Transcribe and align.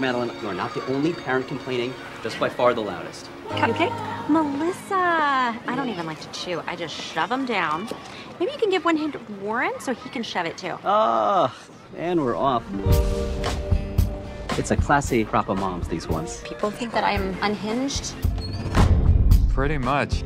Madeline, 0.00 0.30
you 0.42 0.48
are 0.48 0.54
not 0.54 0.74
the 0.74 0.84
only 0.86 1.12
parent 1.12 1.46
complaining, 1.48 1.94
just 2.22 2.38
by 2.40 2.48
far 2.48 2.74
the 2.74 2.80
loudest. 2.80 3.28
Okay. 3.52 3.90
Melissa, 4.28 4.94
I 4.94 5.74
don't 5.76 5.88
even 5.88 6.06
like 6.06 6.20
to 6.20 6.30
chew. 6.32 6.62
I 6.66 6.76
just 6.76 6.94
shove 6.94 7.28
them 7.28 7.46
down. 7.46 7.88
Maybe 8.40 8.52
you 8.52 8.58
can 8.58 8.70
give 8.70 8.84
one 8.84 8.96
hand 8.96 9.12
to 9.12 9.20
Warren 9.40 9.72
so 9.78 9.94
he 9.94 10.08
can 10.10 10.22
shove 10.22 10.46
it 10.46 10.58
too. 10.58 10.76
Ah, 10.84 11.56
and 11.96 12.20
we're 12.24 12.36
off. 12.36 12.64
It's 14.58 14.70
a 14.70 14.76
classy 14.76 15.24
crop 15.24 15.48
of 15.48 15.58
moms, 15.58 15.88
these 15.88 16.08
ones. 16.08 16.40
People 16.44 16.70
think 16.70 16.92
that 16.92 17.04
I'm 17.04 17.36
unhinged. 17.42 18.14
Pretty 19.50 19.78
much. 19.78 20.22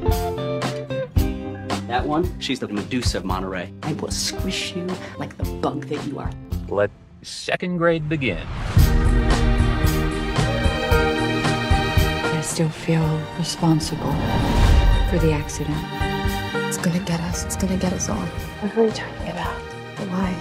That 1.88 2.06
one, 2.06 2.38
she's 2.40 2.60
the 2.60 2.68
Medusa 2.68 3.18
of 3.18 3.24
Monterey. 3.24 3.72
I 3.82 3.92
will 3.94 4.10
squish 4.10 4.74
you 4.74 4.86
like 5.18 5.36
the 5.38 5.44
bug 5.44 5.86
that 5.86 6.06
you 6.06 6.18
are. 6.18 6.30
Let 6.68 6.90
second 7.22 7.78
grade 7.78 8.08
begin. 8.08 8.46
Still 12.58 12.68
feel 12.70 13.20
responsible 13.38 14.10
for 15.08 15.18
the 15.20 15.30
accident. 15.30 15.78
It's 16.66 16.76
gonna 16.76 16.98
get 16.98 17.20
us. 17.20 17.44
It's 17.44 17.54
gonna 17.54 17.76
get 17.76 17.92
us 17.92 18.08
all. 18.08 18.16
What 18.16 18.76
are 18.76 18.84
you 18.84 18.90
talking 18.90 19.28
about? 19.28 19.54
Why? 20.10 20.34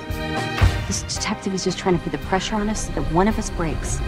This 0.87 1.03
detective 1.03 1.53
is 1.53 1.63
just 1.63 1.77
trying 1.77 1.95
to 1.95 2.03
put 2.03 2.11
the 2.11 2.17
pressure 2.25 2.55
on 2.55 2.69
us 2.69 2.87
so 2.87 2.93
that 2.93 3.13
one 3.13 3.27
of 3.27 3.37
us 3.37 3.51
breaks. 3.51 3.99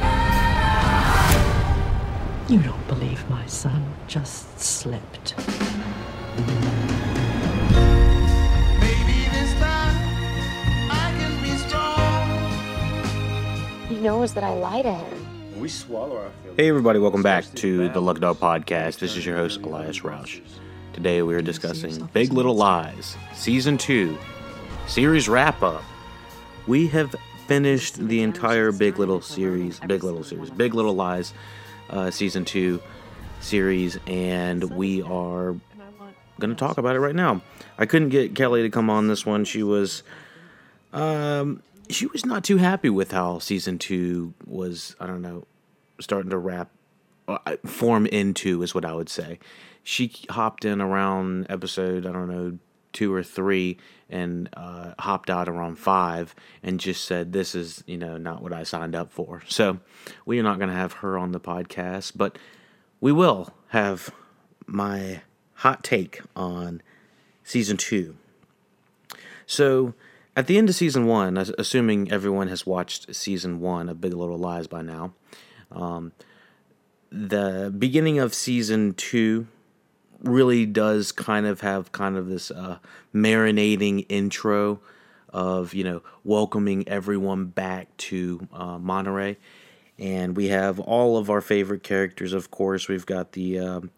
You 2.49 2.57
don't 2.63 2.87
believe 2.87 3.29
my 3.29 3.45
son 3.45 3.85
just 4.07 4.59
slipped. 4.59 5.35
He 13.87 13.97
knows 13.97 14.33
that 14.33 14.43
I 14.43 14.49
lie 14.55 14.81
to 14.81 14.93
him. 14.95 15.18
Hey, 16.55 16.69
everybody, 16.69 16.99
welcome 16.99 17.21
back 17.21 17.43
to 17.55 17.89
the 17.89 18.01
Luck 18.01 18.21
Dog 18.21 18.37
Podcast. 18.37 18.99
This 18.99 19.17
is 19.17 19.25
your 19.25 19.35
host, 19.35 19.59
Elias 19.59 19.99
Roush. 19.99 20.39
Today 20.93 21.21
we 21.21 21.35
are 21.35 21.41
discussing 21.41 22.05
Big 22.13 22.31
Little 22.31 22.55
Lies, 22.55 23.17
Season 23.33 23.77
2, 23.77 24.17
series 24.87 25.27
wrap 25.27 25.61
up. 25.61 25.83
We 26.65 26.87
have 26.87 27.13
finished 27.45 27.95
the 27.95 28.21
entire 28.21 28.71
Big 28.71 28.99
Little 28.99 29.19
series, 29.19 29.81
Big 29.81 30.01
Little 30.01 30.23
series, 30.23 30.49
Big 30.49 30.73
Little 30.73 30.95
Lies, 30.95 31.33
uh, 31.89 32.09
Season 32.09 32.45
2 32.45 32.81
series, 33.41 33.99
and 34.07 34.63
we 34.63 35.01
are 35.01 35.57
going 36.39 36.51
to 36.51 36.55
talk 36.55 36.77
about 36.77 36.95
it 36.95 37.01
right 37.01 37.15
now. 37.15 37.41
I 37.77 37.85
couldn't 37.85 38.09
get 38.09 38.33
Kelly 38.33 38.61
to 38.61 38.69
come 38.69 38.89
on 38.89 39.09
this 39.09 39.25
one. 39.25 39.43
She 39.43 39.63
was. 39.63 40.03
Um, 40.93 41.61
she 41.89 42.05
was 42.05 42.25
not 42.25 42.43
too 42.43 42.57
happy 42.57 42.89
with 42.89 43.11
how 43.11 43.39
season 43.39 43.77
two 43.77 44.33
was. 44.45 44.95
I 44.99 45.07
don't 45.07 45.21
know, 45.21 45.45
starting 45.99 46.31
to 46.31 46.37
wrap, 46.37 46.69
uh, 47.27 47.57
form 47.65 48.05
into 48.05 48.63
is 48.63 48.73
what 48.73 48.85
I 48.85 48.93
would 48.93 49.09
say. 49.09 49.39
She 49.83 50.11
hopped 50.29 50.65
in 50.65 50.81
around 50.81 51.47
episode 51.49 52.05
I 52.05 52.11
don't 52.11 52.29
know 52.29 52.57
two 52.91 53.13
or 53.13 53.23
three 53.23 53.77
and 54.09 54.49
uh, 54.53 54.93
hopped 54.99 55.29
out 55.29 55.47
around 55.47 55.77
five 55.77 56.33
and 56.63 56.79
just 56.79 57.05
said 57.05 57.31
this 57.31 57.53
is 57.53 57.83
you 57.85 57.97
know 57.97 58.17
not 58.17 58.41
what 58.41 58.53
I 58.53 58.63
signed 58.63 58.95
up 58.95 59.11
for. 59.11 59.43
So 59.47 59.79
we 60.25 60.39
are 60.39 60.43
not 60.43 60.57
going 60.57 60.69
to 60.69 60.75
have 60.75 60.93
her 60.93 61.17
on 61.17 61.31
the 61.31 61.39
podcast, 61.39 62.13
but 62.15 62.37
we 62.99 63.11
will 63.11 63.53
have 63.69 64.09
my 64.65 65.21
hot 65.55 65.83
take 65.83 66.21
on 66.35 66.81
season 67.43 67.77
two. 67.77 68.15
So 69.45 69.93
at 70.35 70.47
the 70.47 70.57
end 70.57 70.69
of 70.69 70.75
season 70.75 71.05
one, 71.05 71.37
assuming 71.37 72.11
everyone 72.11 72.47
has 72.47 72.65
watched 72.65 73.13
season 73.15 73.59
one 73.59 73.89
of 73.89 73.99
Big 73.99 74.13
Little 74.13 74.37
Lies 74.37 74.67
by 74.67 74.81
now, 74.81 75.13
um, 75.71 76.11
the 77.11 77.73
beginning 77.77 78.19
of 78.19 78.33
season 78.33 78.93
two 78.93 79.47
really 80.21 80.65
does 80.65 81.11
kind 81.11 81.45
of 81.45 81.61
have 81.61 81.91
kind 81.91 82.17
of 82.17 82.27
this 82.27 82.51
uh, 82.51 82.79
marinating 83.13 84.05
intro 84.09 84.79
of 85.31 85.73
you 85.73 85.83
know 85.83 86.01
welcoming 86.23 86.87
everyone 86.87 87.45
back 87.45 87.95
to 87.97 88.47
uh, 88.53 88.77
Monterey, 88.77 89.37
and 89.97 90.35
we 90.35 90.47
have 90.47 90.79
all 90.79 91.17
of 91.17 91.29
our 91.29 91.41
favorite 91.41 91.83
characters. 91.83 92.33
Of 92.33 92.51
course, 92.51 92.87
we've 92.87 93.05
got 93.05 93.33
the 93.33 93.59
um 93.59 93.91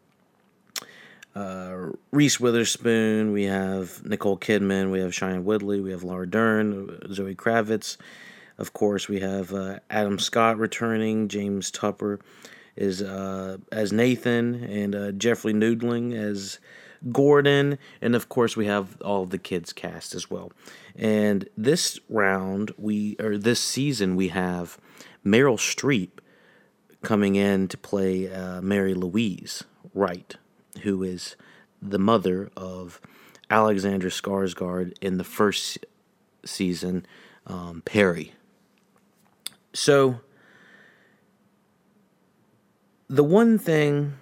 uh, 1.36 1.92
Reese 2.12 2.40
Witherspoon, 2.40 3.32
we 3.32 3.44
have 3.44 4.06
Nicole 4.06 4.38
Kidman, 4.38 4.92
we 4.92 5.00
have 5.00 5.12
Shailene 5.12 5.44
Woodley, 5.44 5.80
we 5.80 5.92
have 5.92 6.04
Laura 6.04 6.30
Dern, 6.30 7.14
Zoe 7.14 7.36
Kravitz. 7.36 7.98
Of 8.62 8.74
course, 8.74 9.10
we 9.10 9.22
have 9.22 9.56
uh, 9.56 9.80
Adam 9.90 10.20
Scott 10.20 10.60
returning, 10.60 11.30
James 11.30 11.72
Tupper 11.72 12.20
is 12.76 13.02
uh, 13.02 13.58
as 13.72 13.92
Nathan, 13.92 14.64
and 14.66 14.94
uh, 14.94 15.12
Jeffrey 15.14 15.52
Nordling 15.52 16.14
as 16.14 16.60
Gordon, 17.12 17.80
and 18.04 18.16
of 18.16 18.30
course 18.30 18.56
we 18.56 18.68
have 18.68 19.02
all 19.02 19.26
the 19.26 19.40
kids 19.40 19.74
cast 19.74 20.14
as 20.14 20.30
well. 20.30 20.52
And 20.96 21.50
this 21.58 22.00
round, 22.08 22.72
we 22.78 23.16
or 23.20 23.36
this 23.36 23.60
season, 23.60 24.16
we 24.16 24.28
have 24.28 24.78
Meryl 25.26 25.58
Streep 25.58 26.20
coming 27.02 27.36
in 27.38 27.68
to 27.68 27.78
play 27.78 28.32
uh, 28.32 28.62
Mary 28.62 28.94
Louise 28.94 29.64
Wright, 29.96 30.36
who 30.84 31.02
is 31.02 31.36
the 31.82 31.98
mother 31.98 32.52
of 32.56 33.02
Alexander 33.50 34.10
Skarsgård 34.10 34.94
in 35.02 35.18
the 35.18 35.24
first 35.24 35.84
season, 36.46 37.08
um, 37.48 37.82
Perry. 37.86 38.34
So, 39.74 40.20
the 43.10 43.24
one 43.24 43.58
thing 43.58 44.14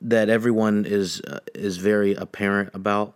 that 0.00 0.28
everyone 0.28 0.84
is 0.84 1.20
uh, 1.22 1.40
is 1.54 1.76
very 1.76 2.14
apparent 2.14 2.70
about 2.74 3.14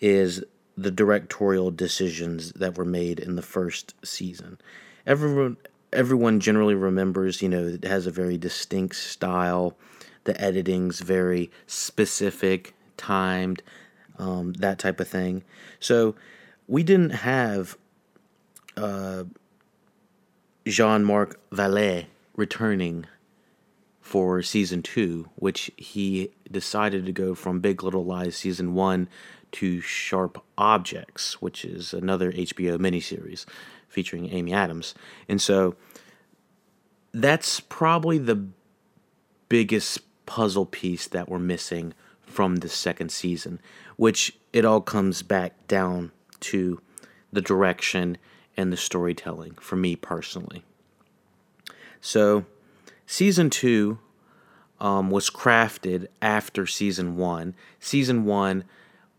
is 0.00 0.42
the 0.76 0.90
directorial 0.90 1.70
decisions 1.70 2.52
that 2.52 2.76
were 2.76 2.84
made 2.84 3.20
in 3.20 3.36
the 3.36 3.42
first 3.42 3.94
season. 4.04 4.58
Everyone 5.06 5.56
everyone 5.92 6.40
generally 6.40 6.74
remembers, 6.74 7.40
you 7.40 7.48
know, 7.48 7.64
it 7.66 7.84
has 7.84 8.06
a 8.06 8.10
very 8.10 8.36
distinct 8.36 8.96
style. 8.96 9.76
The 10.24 10.40
editing's 10.40 11.00
very 11.00 11.50
specific, 11.66 12.74
timed, 12.96 13.62
um, 14.18 14.54
that 14.54 14.78
type 14.78 14.98
of 15.00 15.08
thing. 15.08 15.44
So 15.78 16.16
we 16.66 16.82
didn't 16.82 17.10
have 17.10 17.76
uh, 18.76 19.24
Jean 20.66 21.04
Marc 21.04 21.38
Vallée 21.50 22.06
returning 22.36 23.06
for 24.00 24.42
season 24.42 24.82
two, 24.82 25.28
which 25.36 25.70
he 25.76 26.30
decided 26.50 27.06
to 27.06 27.12
go 27.12 27.34
from 27.34 27.60
Big 27.60 27.82
Little 27.82 28.04
Lies 28.04 28.36
season 28.36 28.74
one 28.74 29.08
to 29.52 29.80
Sharp 29.80 30.42
Objects, 30.58 31.40
which 31.40 31.64
is 31.64 31.94
another 31.94 32.32
HBO 32.32 32.76
miniseries 32.78 33.46
featuring 33.88 34.30
Amy 34.30 34.52
Adams. 34.52 34.94
And 35.28 35.40
so 35.40 35.76
that's 37.12 37.60
probably 37.60 38.18
the 38.18 38.46
biggest 39.48 40.00
puzzle 40.26 40.66
piece 40.66 41.06
that 41.06 41.28
we're 41.28 41.38
missing 41.38 41.94
from 42.22 42.56
the 42.56 42.68
second 42.68 43.12
season, 43.12 43.60
which 43.96 44.36
it 44.52 44.64
all 44.64 44.80
comes 44.80 45.22
back 45.22 45.66
down 45.68 46.10
to 46.40 46.80
the 47.32 47.40
direction 47.40 48.18
and 48.56 48.72
the 48.72 48.76
storytelling 48.76 49.54
for 49.54 49.76
me 49.76 49.96
personally. 49.96 50.64
So, 52.00 52.44
season 53.06 53.50
two 53.50 53.98
um, 54.80 55.10
was 55.10 55.30
crafted 55.30 56.08
after 56.20 56.66
season 56.66 57.16
one. 57.16 57.54
Season 57.80 58.24
one 58.24 58.64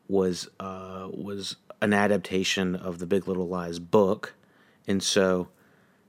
was 0.07 0.50
uh, 0.59 1.07
was 1.12 1.56
an 1.81 1.94
adaptation 1.94 2.75
of 2.75 3.00
the 3.00 3.06
Big 3.06 3.28
Little 3.28 3.47
Lies 3.47 3.79
book, 3.79 4.35
and 4.88 5.01
so 5.01 5.47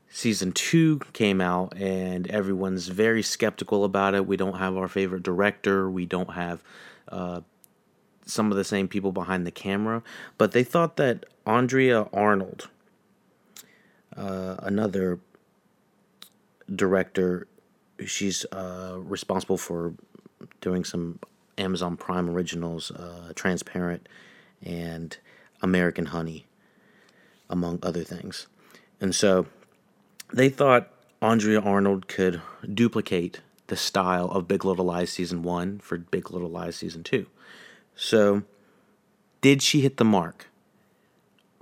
season 0.08 0.52
two 0.52 1.00
came 1.12 1.40
out, 1.40 1.76
and 1.76 2.26
everyone's 2.30 2.88
very 2.88 3.22
skeptical 3.22 3.84
about 3.84 4.14
it. 4.14 4.26
We 4.26 4.36
don't 4.36 4.58
have 4.58 4.76
our 4.76 4.88
favorite 4.88 5.22
director. 5.22 5.90
We 5.90 6.06
don't 6.06 6.32
have 6.32 6.62
uh, 7.08 7.40
some 8.24 8.50
of 8.50 8.56
the 8.56 8.64
same 8.64 8.88
people 8.88 9.12
behind 9.12 9.46
the 9.46 9.50
camera, 9.50 10.02
but 10.36 10.52
they 10.52 10.64
thought 10.64 10.96
that 10.96 11.24
Andrea 11.46 12.08
Arnold, 12.12 12.68
uh, 14.16 14.56
another 14.58 15.18
director, 16.74 17.46
she's 18.04 18.44
uh, 18.52 18.96
responsible 18.98 19.56
for 19.56 19.94
doing 20.60 20.84
some 20.84 21.18
Amazon 21.58 21.96
Prime 21.96 22.28
originals, 22.28 22.90
uh, 22.90 23.32
Transparent 23.34 24.08
and 24.62 25.16
American 25.62 26.06
Honey, 26.06 26.46
among 27.48 27.78
other 27.82 28.04
things. 28.04 28.46
And 29.00 29.14
so 29.14 29.46
they 30.32 30.48
thought 30.48 30.90
Andrea 31.22 31.60
Arnold 31.60 32.08
could 32.08 32.42
duplicate 32.72 33.40
the 33.68 33.76
style 33.76 34.26
of 34.26 34.46
Big 34.46 34.64
Little 34.64 34.84
Lies 34.84 35.10
season 35.10 35.42
one 35.42 35.78
for 35.78 35.98
Big 35.98 36.30
Little 36.30 36.50
Lies 36.50 36.76
season 36.76 37.02
two. 37.02 37.26
So, 37.94 38.42
did 39.40 39.62
she 39.62 39.80
hit 39.80 39.96
the 39.96 40.04
mark? 40.04 40.48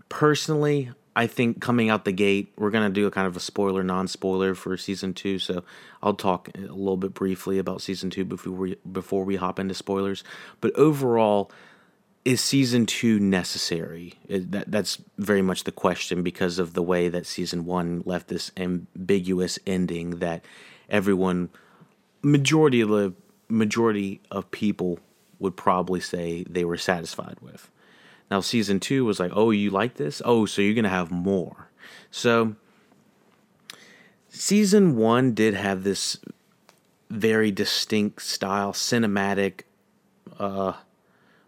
Personally, 0.09 0.91
I 1.17 1.27
think 1.27 1.61
coming 1.61 1.91
out 1.91 2.05
the 2.05 2.13
gate, 2.13 2.53
we're 2.57 2.71
gonna 2.71 2.91
do 2.91 3.07
a 3.07 3.11
kind 3.11 3.27
of 3.27 3.37
a 3.37 3.41
spoiler, 3.41 3.83
non-spoiler 3.83 4.55
for 4.55 4.77
season 4.77 5.15
two. 5.15 5.39
So 5.39 5.63
I'll 6.03 6.15
talk 6.15 6.51
a 6.57 6.61
little 6.61 6.97
bit 6.97 7.15
briefly 7.15 7.59
about 7.59 7.83
season 7.83 8.11
two 8.11 8.25
before 8.25 8.53
we 8.53 8.77
before 8.91 9.25
we 9.25 9.37
hop 9.37 9.59
into 9.59 9.75
spoilers. 9.75 10.25
But 10.61 10.75
overall, 10.77 11.51
is 12.25 12.41
season 12.41 12.87
two 12.87 13.21
necessary? 13.21 14.15
That 14.29 14.71
that's 14.71 15.01
very 15.19 15.43
much 15.43 15.65
the 15.65 15.73
question 15.73 16.23
because 16.23 16.59
of 16.59 16.75
the 16.75 16.83
way 16.83 17.09
that 17.09 17.27
season 17.27 17.65
one 17.65 18.03
left 18.05 18.29
this 18.29 18.51
ambiguous 18.57 19.59
ending 19.67 20.19
that 20.19 20.45
everyone, 20.89 21.51
majority 22.23 22.81
of 22.81 22.89
the 22.89 23.13
majority 23.49 24.21
of 24.31 24.51
people 24.51 24.99
would 25.39 25.57
probably 25.57 26.01
say 26.01 26.45
they 26.49 26.65
were 26.65 26.79
satisfied 26.79 27.37
with. 27.41 27.71
Now 28.31 28.41
season 28.41 28.81
two 28.81 29.05
was 29.05 29.21
like, 29.21 29.33
oh, 29.35 29.51
you 29.51 29.71
like 29.71 29.95
this? 29.95 30.23
Oh, 30.25 30.47
so 30.47 30.63
you're 30.63 30.75
gonna 30.75 30.89
have 30.89 31.11
more. 31.11 31.69
So 32.11 32.57
season 34.29 34.97
one 34.97 35.35
did 35.35 35.55
have 35.55 35.85
this 35.85 36.19
very 37.11 37.51
distinct 37.51 38.23
style, 38.23 38.73
cinematic, 38.73 39.63
uh, 40.39 40.75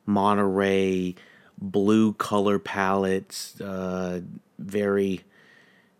Monterey 0.05 1.17
blue 1.59 2.13
color 2.13 2.59
palettes, 2.59 3.61
uh, 3.61 4.21
very 4.59 5.23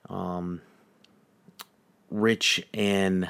um, 0.09 0.61
rich 2.11 2.67
in 2.73 3.29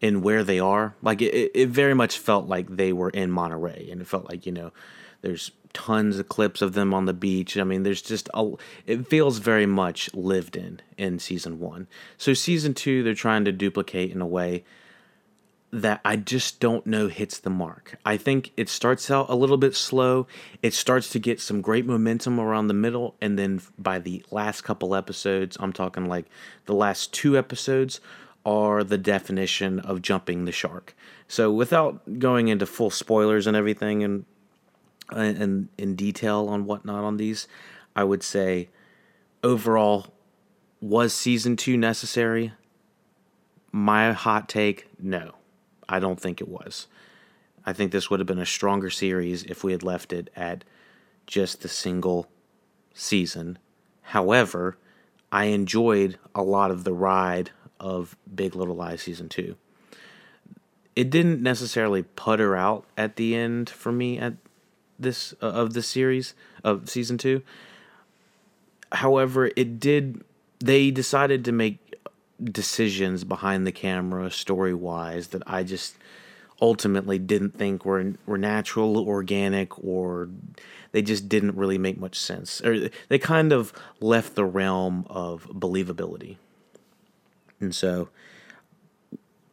in 0.00 0.22
where 0.22 0.44
they 0.44 0.58
are. 0.58 0.94
Like 1.02 1.22
it, 1.22 1.50
it 1.54 1.68
very 1.68 1.94
much 1.94 2.18
felt 2.18 2.46
like 2.46 2.68
they 2.68 2.92
were 2.92 3.10
in 3.10 3.30
Monterey, 3.30 3.88
and 3.90 4.00
it 4.00 4.06
felt 4.06 4.28
like 4.28 4.46
you 4.46 4.52
know, 4.52 4.72
there's 5.22 5.50
tons 5.76 6.18
of 6.18 6.30
clips 6.30 6.62
of 6.62 6.72
them 6.72 6.94
on 6.94 7.04
the 7.04 7.12
beach. 7.12 7.58
I 7.58 7.64
mean, 7.64 7.82
there's 7.82 8.00
just 8.00 8.30
a. 8.32 8.52
It 8.86 9.06
feels 9.06 9.36
very 9.38 9.66
much 9.66 10.12
lived 10.14 10.56
in 10.56 10.80
in 10.96 11.18
season 11.18 11.60
one. 11.60 11.86
So 12.16 12.32
season 12.32 12.72
two, 12.72 13.02
they're 13.02 13.12
trying 13.14 13.44
to 13.44 13.52
duplicate 13.52 14.10
in 14.10 14.22
a 14.22 14.26
way 14.26 14.64
that 15.70 16.00
I 16.02 16.16
just 16.16 16.60
don't 16.60 16.86
know 16.86 17.08
hits 17.08 17.38
the 17.38 17.50
mark. 17.50 17.98
I 18.06 18.16
think 18.16 18.52
it 18.56 18.70
starts 18.70 19.10
out 19.10 19.28
a 19.28 19.34
little 19.34 19.58
bit 19.58 19.76
slow. 19.76 20.26
It 20.62 20.72
starts 20.72 21.10
to 21.10 21.18
get 21.18 21.42
some 21.42 21.60
great 21.60 21.84
momentum 21.84 22.40
around 22.40 22.68
the 22.68 22.74
middle, 22.74 23.14
and 23.20 23.38
then 23.38 23.60
by 23.78 23.98
the 23.98 24.24
last 24.30 24.62
couple 24.62 24.94
episodes, 24.94 25.58
I'm 25.60 25.74
talking 25.74 26.06
like 26.06 26.24
the 26.64 26.74
last 26.74 27.12
two 27.12 27.36
episodes, 27.36 28.00
are 28.46 28.84
the 28.84 28.96
definition 28.96 29.80
of 29.80 30.00
jumping 30.00 30.44
the 30.44 30.52
shark. 30.52 30.94
So 31.26 31.50
without 31.50 32.20
going 32.20 32.46
into 32.46 32.64
full 32.64 32.90
spoilers 32.90 33.48
and 33.48 33.56
everything 33.56 34.04
and 34.04 34.24
and 35.10 35.68
in 35.78 35.94
detail 35.94 36.48
on 36.48 36.64
whatnot 36.64 37.04
on 37.04 37.16
these, 37.16 37.46
I 37.94 38.04
would 38.04 38.22
say 38.22 38.68
overall 39.42 40.08
was 40.80 41.12
season 41.12 41.56
two 41.56 41.76
necessary? 41.76 42.52
My 43.72 44.12
hot 44.12 44.48
take, 44.48 44.88
no. 45.00 45.34
I 45.88 45.98
don't 45.98 46.20
think 46.20 46.40
it 46.40 46.48
was. 46.48 46.86
I 47.64 47.72
think 47.72 47.92
this 47.92 48.10
would 48.10 48.20
have 48.20 48.26
been 48.26 48.38
a 48.38 48.46
stronger 48.46 48.90
series 48.90 49.42
if 49.44 49.64
we 49.64 49.72
had 49.72 49.82
left 49.82 50.12
it 50.12 50.30
at 50.36 50.64
just 51.26 51.62
the 51.62 51.68
single 51.68 52.28
season. 52.94 53.58
However, 54.02 54.78
I 55.32 55.46
enjoyed 55.46 56.18
a 56.34 56.42
lot 56.42 56.70
of 56.70 56.84
the 56.84 56.94
ride 56.94 57.50
of 57.80 58.16
Big 58.32 58.54
Little 58.54 58.76
Lies 58.76 59.02
season 59.02 59.28
2. 59.28 59.56
It 60.94 61.10
didn't 61.10 61.42
necessarily 61.42 62.02
putter 62.02 62.56
out 62.56 62.86
at 62.96 63.16
the 63.16 63.34
end 63.34 63.68
for 63.68 63.92
me 63.92 64.18
at 64.18 64.34
this 64.98 65.34
uh, 65.42 65.46
of 65.46 65.74
the 65.74 65.82
series 65.82 66.34
of 66.64 66.88
season 66.88 67.18
2. 67.18 67.42
However, 68.92 69.50
it 69.56 69.80
did 69.80 70.24
they 70.58 70.90
decided 70.90 71.44
to 71.44 71.52
make 71.52 71.78
decisions 72.42 73.24
behind 73.24 73.66
the 73.66 73.72
camera 73.72 74.30
story 74.30 74.74
wise 74.74 75.28
that 75.28 75.42
I 75.46 75.62
just 75.62 75.96
ultimately 76.60 77.18
didn't 77.18 77.56
think 77.56 77.84
were 77.84 78.14
were 78.24 78.38
natural, 78.38 78.98
organic, 78.98 79.82
or 79.82 80.28
they 80.92 81.02
just 81.02 81.28
didn't 81.28 81.56
really 81.56 81.78
make 81.78 81.98
much 81.98 82.18
sense. 82.18 82.60
Or 82.62 82.88
they 83.08 83.18
kind 83.18 83.52
of 83.52 83.72
left 84.00 84.34
the 84.34 84.44
realm 84.44 85.06
of 85.08 85.44
believability. 85.48 86.36
And 87.60 87.74
so, 87.74 88.08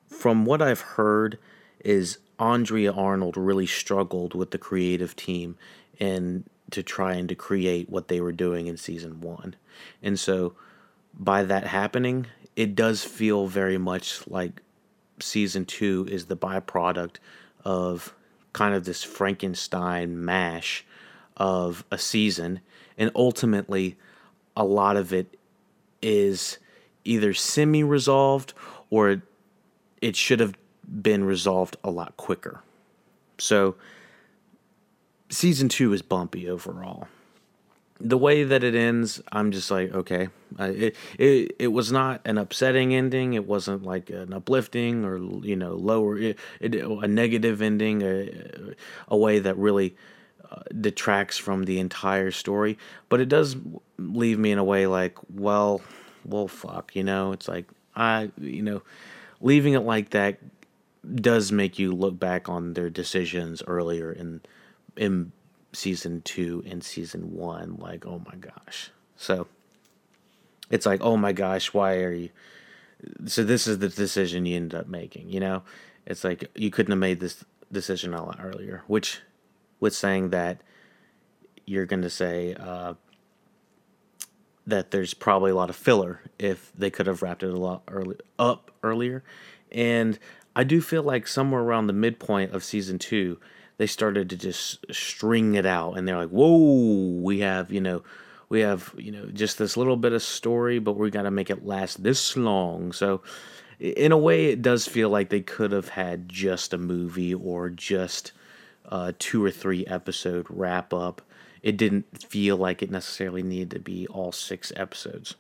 from 0.08 0.46
what 0.46 0.62
I've 0.62 0.82
heard, 0.82 1.38
is 1.84 2.18
Andrea 2.40 2.92
Arnold 2.92 3.38
really 3.38 3.68
struggled 3.68 4.34
with 4.34 4.52
the 4.52 4.58
creative 4.58 5.16
team 5.16 5.58
and 6.00 6.44
to 6.72 6.82
trying 6.82 7.28
to 7.28 7.36
create 7.36 7.90
what 7.90 8.08
they 8.08 8.20
were 8.20 8.32
doing 8.32 8.68
in 8.68 8.78
season 8.78 9.22
one. 9.22 9.56
And 10.02 10.20
so, 10.20 10.56
by 11.14 11.44
that 11.44 11.68
happening, 11.68 12.26
it 12.56 12.76
does 12.76 13.04
feel 13.04 13.48
very 13.48 13.78
much 13.78 14.28
like 14.28 14.62
season 15.20 15.66
two 15.66 16.08
is 16.10 16.26
the 16.26 16.38
byproduct 16.38 17.18
of 17.64 18.16
kind 18.52 18.74
of 18.74 18.86
this 18.86 19.04
Frankenstein 19.04 20.24
mash 20.24 20.86
of 21.38 21.84
a 21.92 21.98
season. 21.98 22.60
And 22.98 23.12
ultimately, 23.16 23.98
a 24.56 24.64
lot 24.64 24.98
of 24.98 25.14
it 25.14 25.38
is 26.02 26.58
either 27.04 27.34
semi 27.34 27.84
resolved 27.84 28.54
or 28.90 29.22
it 30.02 30.16
should 30.16 30.40
have 30.40 30.56
been 31.02 31.24
resolved 31.24 31.78
a 31.84 31.92
lot 31.92 32.18
quicker. 32.18 32.62
So, 33.38 33.76
season 35.30 35.70
two 35.70 35.94
is 35.94 36.02
bumpy 36.02 36.50
overall 36.50 37.08
the 38.04 38.18
way 38.18 38.44
that 38.44 38.64
it 38.64 38.76
ends, 38.76 39.22
I'm 39.32 39.52
just 39.52 39.72
like, 39.72 39.94
okay. 39.94 40.28
Uh, 40.60 40.66
it, 40.66 40.96
it 41.18 41.56
it 41.58 41.68
was 41.68 41.92
not 41.92 42.22
an 42.26 42.38
upsetting 42.38 42.94
ending. 42.94 43.34
It 43.34 43.48
wasn't 43.48 43.84
like 43.84 44.10
an 44.10 44.34
uplifting 44.34 45.04
or 45.04 45.18
you 45.44 45.56
know 45.56 45.74
lower 45.74 46.18
it, 46.18 46.38
it, 46.60 46.76
a 46.76 47.08
negative 47.08 47.62
ending, 47.62 48.04
a, 48.04 48.76
a 49.08 49.18
way 49.18 49.40
that 49.40 49.58
really 49.58 49.96
uh, 50.52 50.62
detracts 50.80 51.38
from 51.38 51.64
the 51.64 51.80
entire 51.80 52.30
story. 52.30 52.78
But 53.10 53.22
it 53.22 53.30
does 53.30 53.56
leave 53.98 54.38
me 54.38 54.52
in 54.52 54.60
a 54.60 54.64
way 54.64 54.86
like, 54.86 55.18
well, 55.34 55.82
well, 56.24 56.48
fuck, 56.48 56.96
you 56.96 57.04
know. 57.04 57.32
It's 57.32 57.48
like 57.48 57.66
I, 57.96 58.32
you 58.40 58.62
know, 58.62 58.84
leaving 59.42 59.74
it 59.74 59.82
like 59.82 60.12
that 60.12 60.40
does 61.16 61.52
make 61.52 61.78
you 61.78 61.92
look 61.92 62.18
back 62.18 62.48
on 62.48 62.74
their 62.74 62.90
decisions 62.90 63.62
earlier 63.68 64.12
in 64.12 64.42
in 64.96 65.32
season 65.74 66.22
two 66.22 66.64
and 66.66 66.84
season 66.84 67.36
one. 67.36 67.78
Like, 67.78 68.06
oh 68.06 68.22
my 68.26 68.36
gosh. 68.36 68.92
So 69.18 69.48
it's 70.70 70.86
like, 70.86 71.02
oh 71.02 71.18
my 71.18 71.34
gosh, 71.34 71.74
why 71.74 71.98
are 71.98 72.14
you? 72.14 72.30
So 73.26 73.44
this 73.44 73.68
is 73.68 73.80
the 73.80 73.90
decision 73.90 74.46
you 74.46 74.56
ended 74.56 74.80
up 74.80 74.88
making. 74.88 75.30
You 75.30 75.40
know, 75.40 75.64
it's 76.06 76.24
like 76.24 76.50
you 76.56 76.72
couldn't 76.72 76.92
have 76.92 77.00
made 77.00 77.20
this 77.20 77.44
decision 77.72 78.14
a 78.14 78.24
lot 78.24 78.40
earlier. 78.42 78.84
Which, 78.88 79.20
with 79.80 79.94
saying 79.94 80.30
that, 80.30 80.62
you're 81.66 81.86
to 81.86 82.10
say 82.10 82.56
uh, 82.56 82.94
that 84.66 84.92
there's 84.92 85.14
probably 85.14 85.52
a 85.52 85.56
lot 85.56 85.70
of 85.70 85.76
filler 85.76 86.22
if 86.40 86.72
they 86.78 86.90
could 86.90 87.08
have 87.08 87.22
wrapped 87.22 87.44
it 87.44 87.50
a 87.50 87.58
lot 87.58 87.84
early 87.88 88.16
up 88.40 88.72
earlier, 88.84 89.24
and 89.72 90.18
I 90.56 90.64
do 90.64 90.82
feel 90.82 91.04
like 91.04 91.28
somewhere 91.28 91.62
around 91.62 91.88
the 91.88 91.94
midpoint 91.94 92.54
of 92.54 92.64
season 92.64 93.00
two 93.00 93.40
they 93.78 93.88
started 93.88 94.30
to 94.30 94.38
just 94.38 94.86
string 94.92 95.56
it 95.56 95.66
out 95.66 95.94
and 95.94 96.08
they're 96.08 96.18
like 96.18 96.30
whoa 96.30 97.20
we 97.22 97.40
have 97.40 97.72
you 97.72 97.82
know 97.82 98.04
we 98.54 98.60
have 98.60 98.94
you 98.98 99.12
know 99.12 99.26
just 99.34 99.58
this 99.58 99.76
little 99.76 99.98
bit 99.98 100.14
of 100.14 100.22
story 100.22 100.78
but 100.78 100.96
we 100.96 101.10
got 101.10 101.24
to 101.24 101.32
make 101.32 101.50
it 101.50 101.66
last 101.66 102.04
this 102.04 102.38
long. 102.38 102.92
So 102.92 103.22
in 103.80 104.12
a 104.12 104.18
way 104.18 104.46
it 104.46 104.62
does 104.62 104.86
feel 104.88 105.10
like 105.10 105.30
they 105.30 105.42
could 105.42 105.72
have 105.72 105.90
had 105.90 106.30
just 106.30 106.72
a 106.72 106.78
movie 106.78 107.34
or 107.34 107.72
just 107.72 108.32
a 108.86 109.14
two 109.14 109.44
or 109.44 109.50
three 109.50 109.88
episode 109.88 110.46
wrap 110.50 110.94
up. 110.94 111.24
It 111.64 111.78
didn't 111.78 112.06
feel 112.22 112.56
like 112.56 112.84
it 112.84 112.92
necessarily 112.92 113.42
needed 113.42 113.72
to 113.72 113.80
be 113.80 114.06
all 114.06 114.32
six 114.32 114.72
episodes 114.76 115.34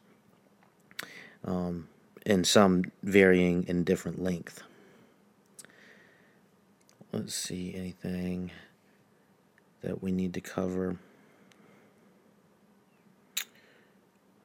um, 1.46 1.88
and 2.26 2.48
some 2.48 2.86
varying 3.04 3.64
in 3.68 3.84
different 3.84 4.24
length 4.24 4.64
Let's 7.14 7.36
see 7.36 7.76
anything 7.76 8.50
that 9.84 10.02
we 10.02 10.12
need 10.12 10.34
to 10.34 10.42
cover. 10.42 10.98